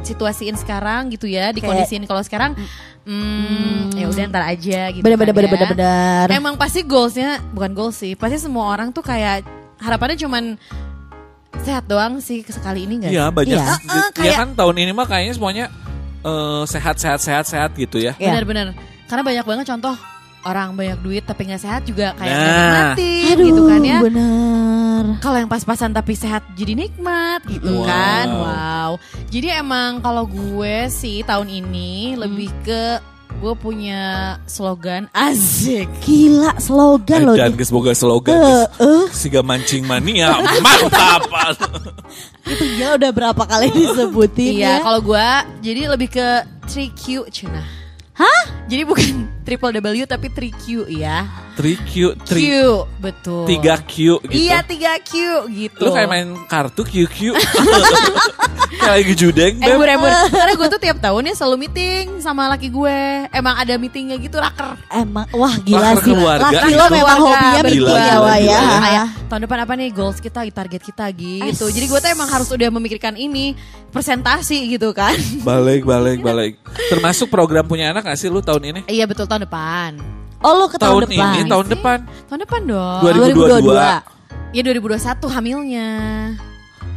[0.00, 2.56] situasiin sekarang gitu ya, Kayak- dikondisiin kalau sekarang
[3.04, 5.04] hmm, ya udah ntar aja gitu.
[5.04, 5.52] Bener bener kan bener ya.
[5.52, 6.26] bener bener.
[6.32, 9.44] Emang pasti goalsnya bukan goals sih, pasti semua orang tuh kayak
[9.76, 10.56] harapannya cuman
[11.64, 13.10] sehat doang sih sekali ini enggak?
[13.10, 13.56] Iya banyak.
[13.56, 13.64] Iya.
[13.64, 15.64] Ah, Ya kayak- kan tahun ini mah kayaknya semuanya
[16.20, 18.12] eh, sehat sehat sehat sehat gitu ya.
[18.16, 18.32] Iya.
[18.34, 18.76] Bener-bener.
[19.04, 19.94] Karena banyak banget contoh
[20.42, 22.72] orang banyak duit tapi nggak sehat juga kayak Nah.
[22.92, 23.98] mati Aduh, gitu kan ya.
[24.00, 25.04] bener.
[25.18, 27.84] Kalau yang pas-pasan tapi sehat jadi nikmat gitu Wow.
[27.84, 28.26] kan.
[28.30, 28.90] Wow.
[29.26, 33.00] Jadi emang kalau gue sih tahun ini lebih ke
[33.44, 34.02] gue punya
[34.48, 35.84] slogan asik.
[36.00, 37.36] Gila slogan loh.
[37.36, 39.04] Dan semoga slogan Eh, eh.
[39.12, 41.28] Siga mancing mania mantap.
[42.48, 44.74] Itu gila udah berapa kali disebutin Iya, ya.
[44.80, 45.28] kalau gue
[45.60, 46.28] jadi lebih ke
[46.72, 47.60] 3Q Cina.
[48.16, 48.63] Hah?
[48.64, 49.10] Jadi bukan
[49.46, 51.28] triple W tapi 3Q ya.
[51.54, 52.34] 3Q, Q,
[52.90, 53.44] 3 betul.
[53.46, 53.94] 3Q
[54.26, 54.34] gitu.
[54.34, 55.12] Iya 3Q
[55.54, 55.82] gitu.
[55.86, 57.30] Lu kayak main kartu QQ.
[58.80, 59.78] kayak lagi judeng, Eh Beb.
[59.78, 62.98] gue Karena gue tuh tiap tahun ya selalu meeting sama laki gue
[63.30, 66.04] Emang ada meetingnya gitu raker Emang wah gila Lahir sih.
[66.04, 66.46] keluarga.
[66.50, 68.58] Laki lo memang hobinya Gila, ya gila, Wah ya.
[68.82, 72.48] Kayak tahun depan apa nih goals kita, target kita gitu Jadi gue tuh emang harus
[72.50, 73.54] udah memikirkan ini
[73.88, 75.14] Presentasi gitu kan
[75.46, 76.58] Balik, balik, balik.
[76.90, 78.80] Termasuk program punya anak gak sih lu tahun ini?
[78.86, 80.00] Iya betul tahun depan
[80.40, 81.32] Oh lu ke tahun, depan.
[81.34, 81.98] ini, tahun depan.
[82.28, 83.64] Tahun depan dong 2022.
[84.52, 85.00] Ya 2021
[85.30, 85.88] hamilnya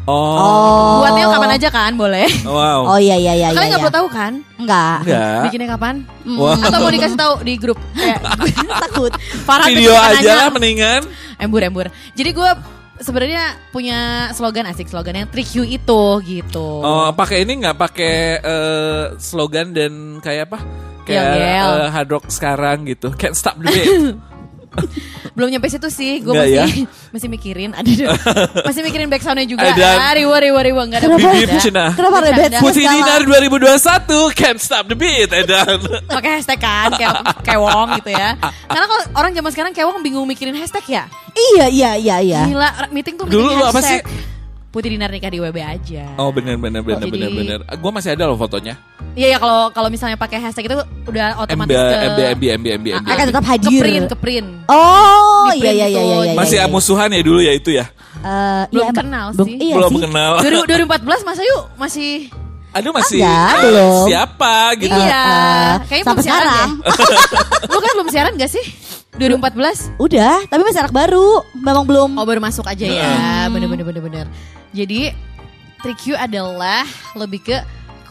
[0.04, 0.16] Oh.
[0.16, 0.92] Oh.
[1.00, 2.88] Buatnya kapan aja kan boleh Wow.
[2.88, 3.76] Oh iya iya iya Kalian iya.
[3.76, 4.98] gak perlu tahu kan Enggak.
[5.04, 5.40] Enggak.
[5.44, 5.96] Bikinnya kapan
[6.34, 6.56] Wah.
[6.58, 8.24] Atau mau dikasih tahu di grup Kayak
[8.88, 9.12] Takut.
[9.44, 11.02] Farhan Video aja nanya, lah mendingan.
[11.38, 12.50] embur embur jadi gue
[12.98, 14.00] sebenarnya punya
[14.32, 19.70] slogan asik slogan yang trick you itu gitu Oh, pakai ini nggak pakai eh, slogan
[19.70, 20.60] dan kayak apa?
[21.08, 21.68] Kayak Yel-yel.
[21.80, 23.08] eh, hard rock sekarang gitu.
[23.16, 23.88] Can't stop the beat.
[25.34, 27.88] belum nyampe situ sih gue masih masih mikirin ada
[28.68, 29.90] masih mikirin backsoundnya juga Ada.
[29.98, 31.62] ah, riwa riwa riwa nggak ada Bibir bercanda.
[31.62, 31.86] Cina.
[31.94, 32.86] Kenapa ada bad Putih?
[32.86, 35.82] Dinar 2021 Can't stop the beat Edan.
[36.06, 37.10] pakai hashtag kan kayak
[37.42, 38.38] kewong gitu ya
[38.70, 42.42] karena kalau orang zaman sekarang kewong bingung mikirin hashtag ya Iya iya iya iya.
[42.46, 44.06] gila meeting tuh Dulu apa hashtag.
[44.78, 47.60] Putih Dinar nikah di WB aja Oh bener bener bener Jadi- bener bener.
[47.74, 48.78] Gue masih ada loh fotonya.
[49.12, 52.66] iya ya kalau kalau misalnya pakai hashtag itu udah MB otomatis ke MB MB MB
[52.78, 53.08] MB MB.
[53.10, 53.74] Akan tetap hadir.
[53.74, 55.98] ke print ke print Oh iya iya iya itu.
[56.00, 56.18] iya.
[56.24, 56.70] iya, Masih iya.
[56.70, 57.90] musuhan ya dulu ya itu ya.
[58.20, 59.56] Eh, Belum iya, kenal belum- sih.
[59.60, 60.02] Iya Belum sih.
[60.04, 60.32] kenal.
[60.38, 62.12] 2014 masa yuk masih
[62.70, 64.06] Aduh masih Enggak, eh, belum.
[64.06, 64.94] siapa gitu.
[64.94, 65.26] iya.
[65.26, 66.70] eh, Kayaknya sampai belum siaran sekarang.
[66.70, 67.70] deh.
[67.74, 68.66] Lu kan belum siaran gak sih?
[69.18, 69.98] 2014?
[69.98, 71.42] Udah, tapi masih anak baru.
[71.56, 72.10] Memang belum.
[72.14, 73.50] Oh baru masuk aja ya.
[73.50, 74.26] Bener bener bener bener.
[74.76, 75.12] Jadi
[75.82, 77.58] trick you adalah lebih ke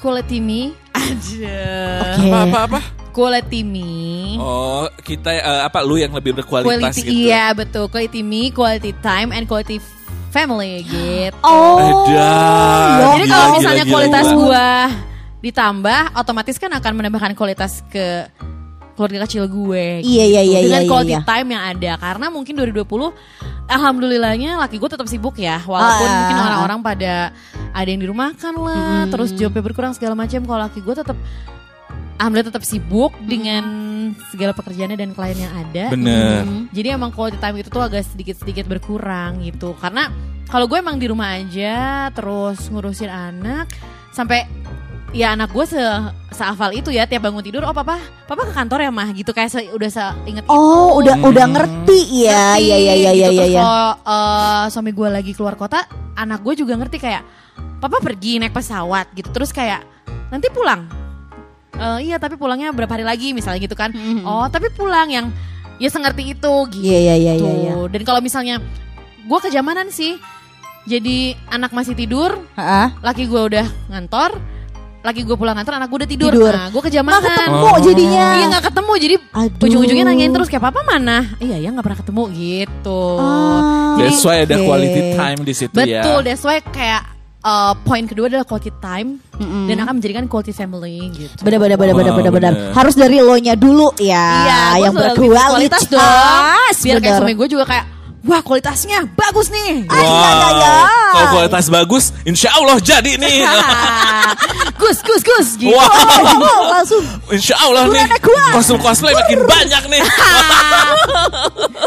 [0.01, 0.73] quality me.
[0.97, 1.61] Aja.
[2.17, 2.29] Oke.
[2.31, 2.81] Apa apa apa?
[3.13, 4.37] Quality me.
[4.37, 7.13] Oh kita eh, apa lu yang lebih berkualitas quality gitu.
[7.29, 7.89] iya betul.
[7.89, 9.81] Quality me, quality time, and quality
[10.31, 11.37] family gitu.
[11.47, 12.05] Oh.
[12.07, 12.29] Ada.
[13.17, 14.37] Jadi Gila, kalau gila, misalnya gila, kualitas gila.
[14.37, 14.69] gua
[15.41, 18.27] ditambah, otomatis kan akan menambahkan kualitas ke
[18.97, 20.01] keluarga kecil gue.
[20.01, 21.23] Iya, iya, iya, Dengan iya, quality iya.
[21.23, 21.93] time yang ada.
[22.01, 23.13] Karena mungkin 2020,
[23.69, 25.61] alhamdulillahnya laki gue tetap sibuk ya.
[25.63, 26.17] Walaupun Ah.
[26.25, 27.13] mungkin orang-orang pada
[27.71, 30.41] ada yang dirumahkan lah, terus jobnya berkurang segala macam.
[30.43, 31.19] Kalau laki gue tetap
[32.17, 33.65] Alhamdulillah tetap sibuk dengan
[34.33, 35.93] segala pekerjaannya dan klien yang ada.
[35.93, 36.49] Bener.
[36.73, 39.77] Jadi emang quality time itu tuh agak sedikit-sedikit berkurang gitu.
[39.77, 40.09] Karena
[40.49, 43.69] kalau gue emang di rumah aja terus ngurusin anak
[44.17, 44.49] sampai
[45.17, 45.81] ya anak gue se
[46.29, 47.97] seafal itu ya tiap bangun tidur oh papa
[48.29, 51.09] papa ke kantor ya mah gitu kayak se, udah seinget Oh, itu.
[51.09, 52.53] udah udah ngerti ya.
[52.53, 53.17] Ngerti, Iya iya iya iya gitu.
[53.17, 53.29] iya.
[53.33, 53.61] Terus iya.
[53.65, 55.81] kalau eh, suami gue lagi keluar kota
[56.13, 57.23] anak gue juga ngerti kayak
[57.81, 59.81] papa pergi naik pesawat gitu terus kayak
[60.29, 60.85] nanti pulang
[61.77, 63.93] Eh, iya tapi pulangnya berapa hari lagi misalnya gitu kan
[64.25, 65.29] oh tapi pulang yang
[65.77, 67.53] ya sengerti itu gitu Iya iya iya iya.
[67.69, 67.75] iya.
[67.89, 68.65] dan kalau misalnya
[69.21, 70.17] gue kejamanan sih
[70.89, 72.97] jadi anak masih tidur Heeh.
[73.05, 74.41] laki gue udah ngantor
[75.07, 76.51] laki gue pulang ngantor anak gue udah tidur, Tidur.
[76.51, 78.27] nah gue kejamanan Nggak ketemu jadinya.
[78.33, 79.65] iya nggak ketemu jadi Aduh.
[79.65, 84.43] ujung-ujungnya nanyain terus kayak papa mana iya ya nggak pernah ketemu gitu Ah, That's why
[84.43, 84.67] ada oke.
[84.67, 86.03] quality time di situ ya.
[86.03, 87.03] betul that's why kayak
[87.41, 89.23] uh, poin kedua adalah quality time
[89.67, 92.53] dan akan menjadikan quality family gitu Bener bener bener bener Wah, bener bener.
[92.53, 92.73] bener.
[92.73, 94.25] Harus dari lo nya dulu ya.
[94.43, 96.01] Iya, yang berkualitas dong.
[96.75, 97.21] Biar kayak bener.
[97.21, 97.85] suami gue juga kayak,
[98.27, 99.87] wah kualitasnya bagus nih.
[99.87, 100.75] Ah, iya, iya, iya.
[101.15, 103.47] Kalau kualitas bagus, insya Allah jadi nih.
[104.83, 105.49] gus, gus, gus.
[105.57, 105.71] Gitu.
[105.73, 105.89] Wah,
[106.37, 108.03] Oh, langsung insya Allah nih.
[108.03, 108.53] Bulannya kuat.
[108.59, 110.03] Kostum cosplay makin banyak nih.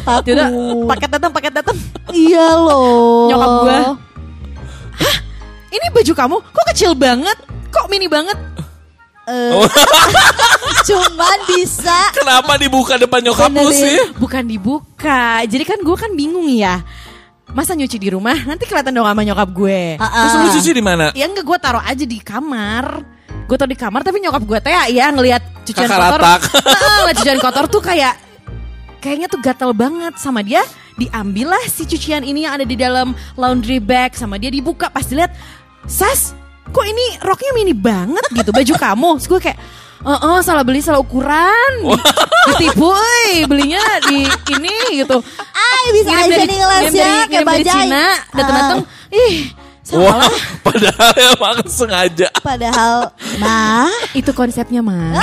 [0.08, 0.32] takut.
[0.34, 0.49] Yaudah,
[0.88, 1.78] paket datang, paket datang.
[2.10, 3.28] Iya loh.
[3.30, 3.80] Nyokap gua.
[5.69, 7.38] Ini baju kamu kok kecil banget?
[7.69, 8.34] Kok mini banget?
[9.29, 9.65] Oh.
[10.89, 11.97] cuman bisa.
[12.17, 14.17] Kenapa dibuka depan nyokap lu sih?
[14.17, 15.45] Bukan dibuka.
[15.45, 16.81] Jadi kan gue kan bingung ya.
[17.49, 19.97] masa nyuci di rumah nanti kelihatan dong sama nyokap gue.
[19.97, 20.41] Ah, Terus ah.
[20.45, 21.09] lu cuci di mana?
[21.17, 23.01] Ya enggak gue taruh aja di kamar.
[23.49, 26.21] Gue taruh di kamar tapi nyokap gue teh ya ngelihat cucian Kakak kotor.
[27.01, 28.13] ngeliat cucian kotor tuh kayak
[29.01, 30.61] kayaknya tuh gatel banget sama dia.
[30.93, 35.07] Diambil lah si cucian ini yang ada di dalam laundry bag sama dia dibuka pas
[35.09, 35.33] dilihat,
[35.89, 36.37] "Sas,
[36.69, 39.60] kok ini roknya mini banget gitu baju kamu." Terus gue kayak
[39.99, 41.84] Oh, oh, salah beli salah ukuran.
[42.47, 45.19] Ditipu, euy, belinya di ini gitu.
[45.51, 47.67] Ay bisa Ngirim aja dari- nih les ya kayak bajai.
[47.67, 49.36] Cina, datang-datang, Ah, ih,
[49.91, 50.32] Wah, salah.
[50.63, 52.32] padahal emang sengaja.
[52.39, 53.12] Padahal
[53.43, 55.19] mah Itu konsepnya mah.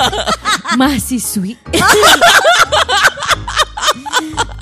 [0.80, 1.60] Mahasiswi.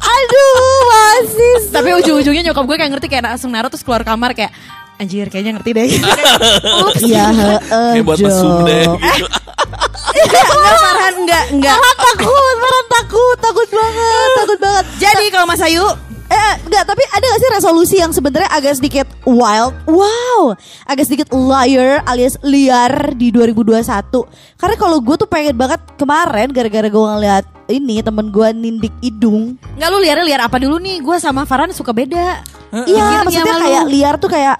[0.05, 4.51] aduh masih Tapi ujung-ujungnya nyokap gue kayak ngerti kayak langsung naruh terus keluar kamar kayak
[4.97, 5.87] anjir kayaknya ngerti deh.
[6.83, 7.03] Ups.
[7.05, 9.27] ya heeh Kayak buat mesum deh gitu.
[10.15, 10.45] enggak
[10.79, 11.77] Farhan enggak enggak.
[11.77, 14.85] Farhan takut, Farhan takut, takut banget, takut banget.
[14.99, 15.87] Jadi kalau Mas Ayu
[16.25, 19.77] Eh, enggak, tapi ada gak sih resolusi yang sebenarnya agak sedikit wild?
[19.85, 23.85] Wow, agak sedikit liar alias liar di 2021.
[24.57, 29.61] Karena kalau gue tuh pengen banget kemarin gara-gara gue ngeliat ini temen gue nindik hidung.
[29.77, 30.99] Enggak lu liar liar apa dulu nih?
[30.99, 32.41] Gue sama Farhan suka beda.
[32.73, 33.65] Iya, Mikirnya maksudnya sama lu.
[33.69, 34.57] kayak liar tuh kayak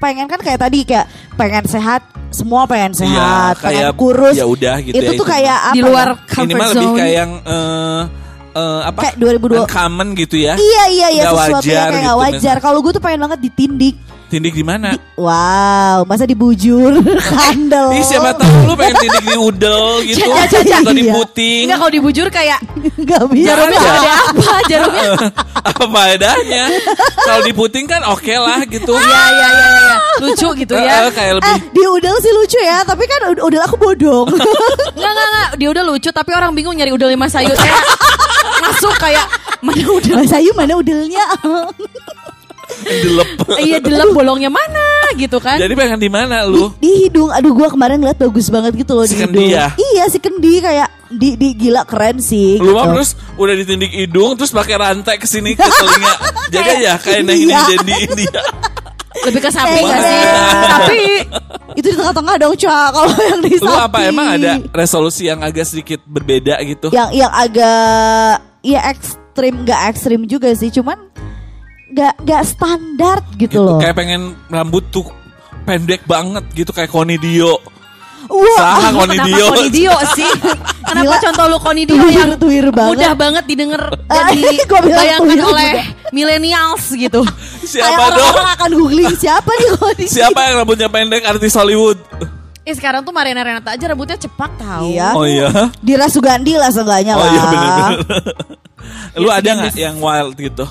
[0.00, 4.34] pengen kan kayak tadi kayak pengen sehat, semua pengen Iya, sehat, pengen kayak kurus.
[4.34, 5.74] ya udah gitu itu ya, tuh itu kayak apa?
[5.76, 6.16] di luar ya?
[6.24, 6.96] comfort Ini mah lebih zone.
[6.96, 8.02] kayak yang eh
[8.50, 8.98] eh, apa?
[8.98, 9.62] Kayak 2002.
[9.62, 10.54] Uncommon gitu ya.
[10.56, 12.56] Iya iya iya Nggak sesuatu wajar yang kayak gitu, gak wajar.
[12.58, 13.96] Kalau gue tuh pengen banget ditindik.
[14.30, 14.94] Tindik di mana?
[15.18, 17.90] Wow, masa dibujur kandel.
[17.98, 21.12] Ih siapa tahu lu pengen tindik di udel gitu Ca- ca- ca- atau di iya.
[21.12, 21.62] puting.
[21.66, 22.58] Enggak kalau dibujur kayak
[23.10, 23.50] Gak bisa.
[23.50, 23.90] Jarumnya ada.
[23.90, 24.54] ada apa?
[24.64, 25.10] Jarumnya
[25.52, 26.64] apa faedahnya?
[27.18, 28.92] Kalau di puting kan oke lah gitu.
[28.92, 29.96] Iya iya iya iya.
[30.20, 30.94] Lucu gitu ya.
[31.00, 34.30] eh, kayak lebih Eh, di udel sih lucu ya, tapi kan ud- udel aku bodong.
[34.94, 35.48] Enggak enggak enggak.
[35.58, 37.82] Dia udah lucu tapi orang bingung nyari udel Mas Ayu kayak
[38.62, 39.26] masuk kayak
[39.58, 40.14] mana udel?
[40.16, 41.24] Mas Ayu mana udelnya?
[42.80, 43.28] Delep.
[43.58, 45.56] Iya delep bolongnya mana gitu kan?
[45.56, 46.70] Jadi pengen di mana lu?
[46.76, 49.52] di hidung, aduh gua kemarin ngeliat bagus banget gitu loh Si di kendi hidung.
[49.52, 49.66] ya?
[49.74, 52.56] Iya si kendi kayak di, di gila keren sih.
[52.56, 52.94] Lu mah gitu.
[52.94, 56.14] terus udah ditindik hidung terus pakai rantai ke sini ke telinga.
[56.52, 57.60] Jaga ya kayak ini Iya.
[57.68, 58.42] jadi India.
[59.20, 60.20] Lebih ke sapi gak sih?
[60.64, 61.02] Sapi.
[61.78, 64.08] itu di tengah-tengah dong Cak kalau yang di Lu apa sapi.
[64.08, 66.88] emang ada resolusi yang agak sedikit berbeda gitu?
[66.88, 71.09] yang yang agak ya ekstrim nggak ekstrim juga sih, cuman
[71.90, 73.78] nggak nggak standar gitu, Gitu, loh.
[73.78, 75.06] Kayak pengen rambut tuh
[75.62, 77.58] pendek banget gitu kayak Konidio.
[78.22, 79.46] Wah, Salah Kenapa Konidio.
[79.48, 80.30] Konidio sih?
[80.80, 81.16] Kenapa Gila.
[81.20, 82.90] contoh lu Konidio Tuwir- yang tuwir banget.
[82.94, 83.82] mudah banget didengar
[84.86, 85.70] dibayangkan tuwir oleh
[86.10, 87.26] millennials gitu.
[87.66, 88.22] Siapa dong?
[88.22, 91.98] orang-orang akan googling siapa nih kalau di Siapa yang rambutnya pendek artis Hollywood?
[92.60, 94.84] Eh sekarang tuh Mariana Renata aja rambutnya cepak tahu.
[94.88, 95.08] Iya.
[95.12, 95.48] Oh iya.
[95.76, 97.28] Dira Sugandi lah seenggaknya Oh lah.
[97.28, 97.92] iya benar-benar.
[99.16, 100.64] Lu Iya, ada nggak yang wild gitu?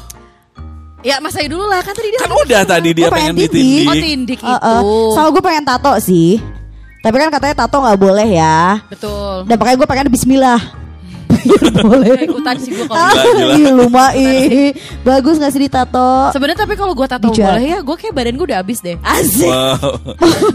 [1.00, 3.88] Ya Mas Ayu dulu lah kan tadi dia Kan udah tadi dia pengen pengen tindik.
[3.88, 4.04] Oh ditindik.
[4.04, 4.68] tindik Uh, itu.
[4.68, 5.12] uh.
[5.16, 6.44] Sama gue pengen tato sih.
[7.00, 8.84] Tapi kan katanya tato nggak boleh ya.
[8.92, 9.48] Betul.
[9.48, 10.60] Dan makanya gue pengen Bismillah.
[11.86, 12.26] Boleh.
[12.26, 13.00] Ikutan sih gue kalau.
[13.00, 13.14] Ah,
[13.56, 14.74] ih, lumayan.
[15.06, 16.34] Bagus gak sih ditato?
[16.34, 17.56] Sebenarnya tapi kalau gue tato Bijak.
[17.56, 18.96] boleh ya, gue kayak badan gue udah abis deh.
[19.04, 19.52] Asik.
[19.60, 19.98] Wow.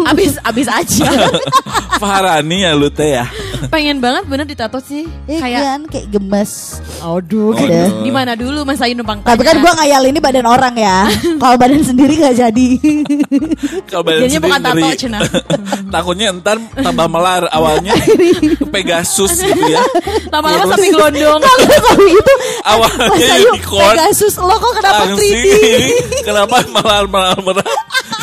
[0.06, 1.10] abis abis aja.
[2.00, 3.26] Fahrani ya lu teh ya.
[3.68, 5.04] Pengen banget bener ditato sih.
[5.26, 6.78] Iya kayak kan kayak gemes.
[7.02, 8.04] Aduh, gitu.
[8.06, 11.10] Di mana dulu Mas Ayu numpang Tapi kan gue ngayal ini badan orang ya.
[11.42, 12.68] Kalau badan sendiri gak jadi.
[13.90, 14.88] Kalau badan Jadinya sendiri bukan tato.
[14.94, 15.18] Cina.
[15.90, 17.94] Takutnya entar tambah melar awalnya
[18.70, 19.82] Pegasus gitu ya.
[20.30, 21.40] lama-lama Terus sapi gelondong.
[21.40, 23.94] Tapi itu Awalnya Mas Ayu unicorn.
[23.94, 25.46] Pegasus lo kok kenapa Langsing 3D?
[25.46, 25.87] ini
[26.29, 27.66] kenapa melar melar melar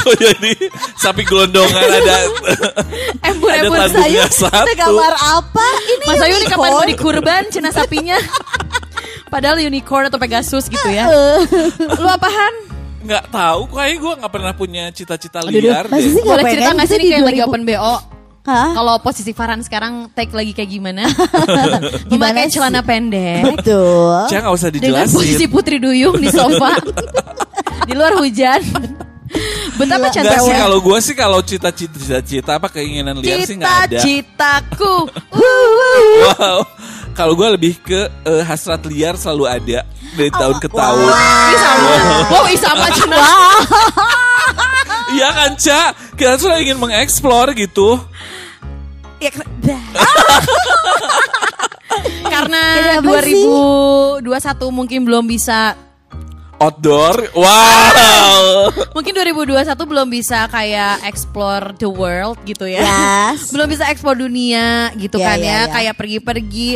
[0.01, 0.51] kok jadi
[0.95, 2.17] sapi gelondongan ada
[3.51, 4.63] Ayu tanduknya satu.
[4.63, 5.67] itu gambar apa?
[5.85, 8.17] Ini Mas Ayu ini kapan mau dikurban cina sapinya?
[9.27, 11.07] Padahal unicorn atau Pegasus gitu ya.
[11.07, 11.39] Eh.
[11.95, 12.53] Lu apaan?
[13.01, 16.43] nggak tahu kayaknya gue nggak pernah punya cita-cita Aduh, liar Masa deh sih gak Boleh
[16.45, 17.47] cerita gak sih kayak lagi 2000?
[17.49, 17.95] open BO?
[18.41, 21.05] Kalau posisi Farhan sekarang take lagi kayak gimana?
[22.11, 22.57] Gimana Memakai sih?
[22.57, 24.25] celana pendek Betul.
[24.33, 26.73] Jangan nggak usah dengan posisi dijelasin Putri Duyung di sofa
[27.87, 28.61] di luar hujan.
[29.77, 34.01] Betapa cantik sih kalau gue sih kalau cita-cita cita-cita apa keinginan liar sih nggak ada
[34.01, 34.95] Cita-citaku.
[36.25, 36.65] wow
[37.13, 39.79] kalau gue lebih ke eh, hasrat liar selalu ada
[40.17, 41.91] dari tahun ke tahun Ih sama.
[42.31, 43.17] Wow, sama Cina.
[45.15, 45.81] iya kan Ca
[46.15, 47.99] kita tuh ingin mengeksplor gitu
[49.21, 49.29] Ya.
[52.25, 52.61] Karena
[53.01, 53.37] Kenapa sih?
[53.37, 54.25] 2021
[54.73, 55.77] mungkin belum bisa
[56.57, 62.81] outdoor wow Mungkin 2021 belum bisa kayak explore the world gitu ya.
[62.81, 63.49] Yes.
[63.53, 65.57] belum bisa explore dunia gitu Ya, kan ya, ya.
[65.65, 65.73] ya.
[65.73, 66.69] Kayak pergi-pergi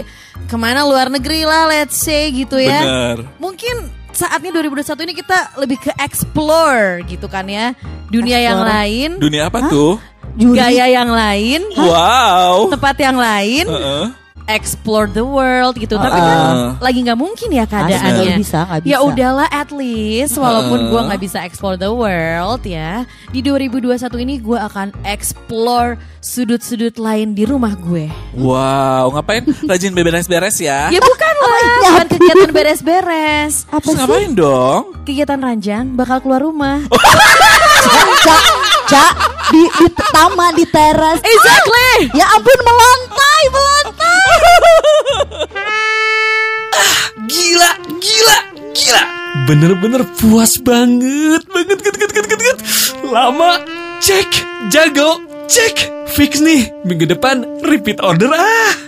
[0.45, 2.81] ke mana luar negeri lah let's say gitu ya.
[2.81, 3.17] Bener.
[3.37, 3.75] Mungkin
[4.09, 7.75] saatnya 2021 ini kita lebih ke explore gitu kan ya.
[8.07, 8.73] Dunia yang Explore.
[8.79, 9.97] lain, Dunia apa tuh?
[10.35, 10.57] Juri.
[10.57, 12.67] gaya yang lain, Wow.
[12.69, 14.05] tempat yang lain, Heeh.
[14.45, 15.95] explore the world gitu.
[15.95, 18.13] Tapi kan lagi nggak mungkin ya keadaannya.
[18.13, 18.91] nggak bisa, nggak bisa.
[18.91, 20.91] Ya udahlah at least walaupun Uh-uh.
[20.91, 23.03] gua nggak bisa explore the world ya.
[23.29, 28.09] Di 2021 ini gua akan explore sudut-sudut lain di rumah gue.
[28.33, 29.45] Wow, ngapain?
[29.63, 30.89] Rajin beberes-beres ya.
[30.89, 33.53] Ya bukan lah, ya bukan kegiatan beres-beres.
[33.67, 33.99] Apa Terus sih?
[34.01, 34.81] ngapain dong?
[35.05, 36.81] Kegiatan ranjang bakal keluar rumah.
[38.85, 39.13] Cak,
[39.49, 41.17] di, di taman di teras.
[41.17, 42.13] Exactly.
[42.13, 44.29] Ya ampun melantai, melantai.
[47.25, 48.37] Gila, gila,
[48.77, 49.03] gila.
[49.49, 52.57] Bener-bener puas banget, banget, banget, banget, banget, banget.
[53.09, 53.51] Lama,
[54.05, 54.29] cek,
[54.69, 55.17] jago,
[55.49, 55.89] cek.
[56.05, 58.84] Fix nih, minggu depan repeat order ah.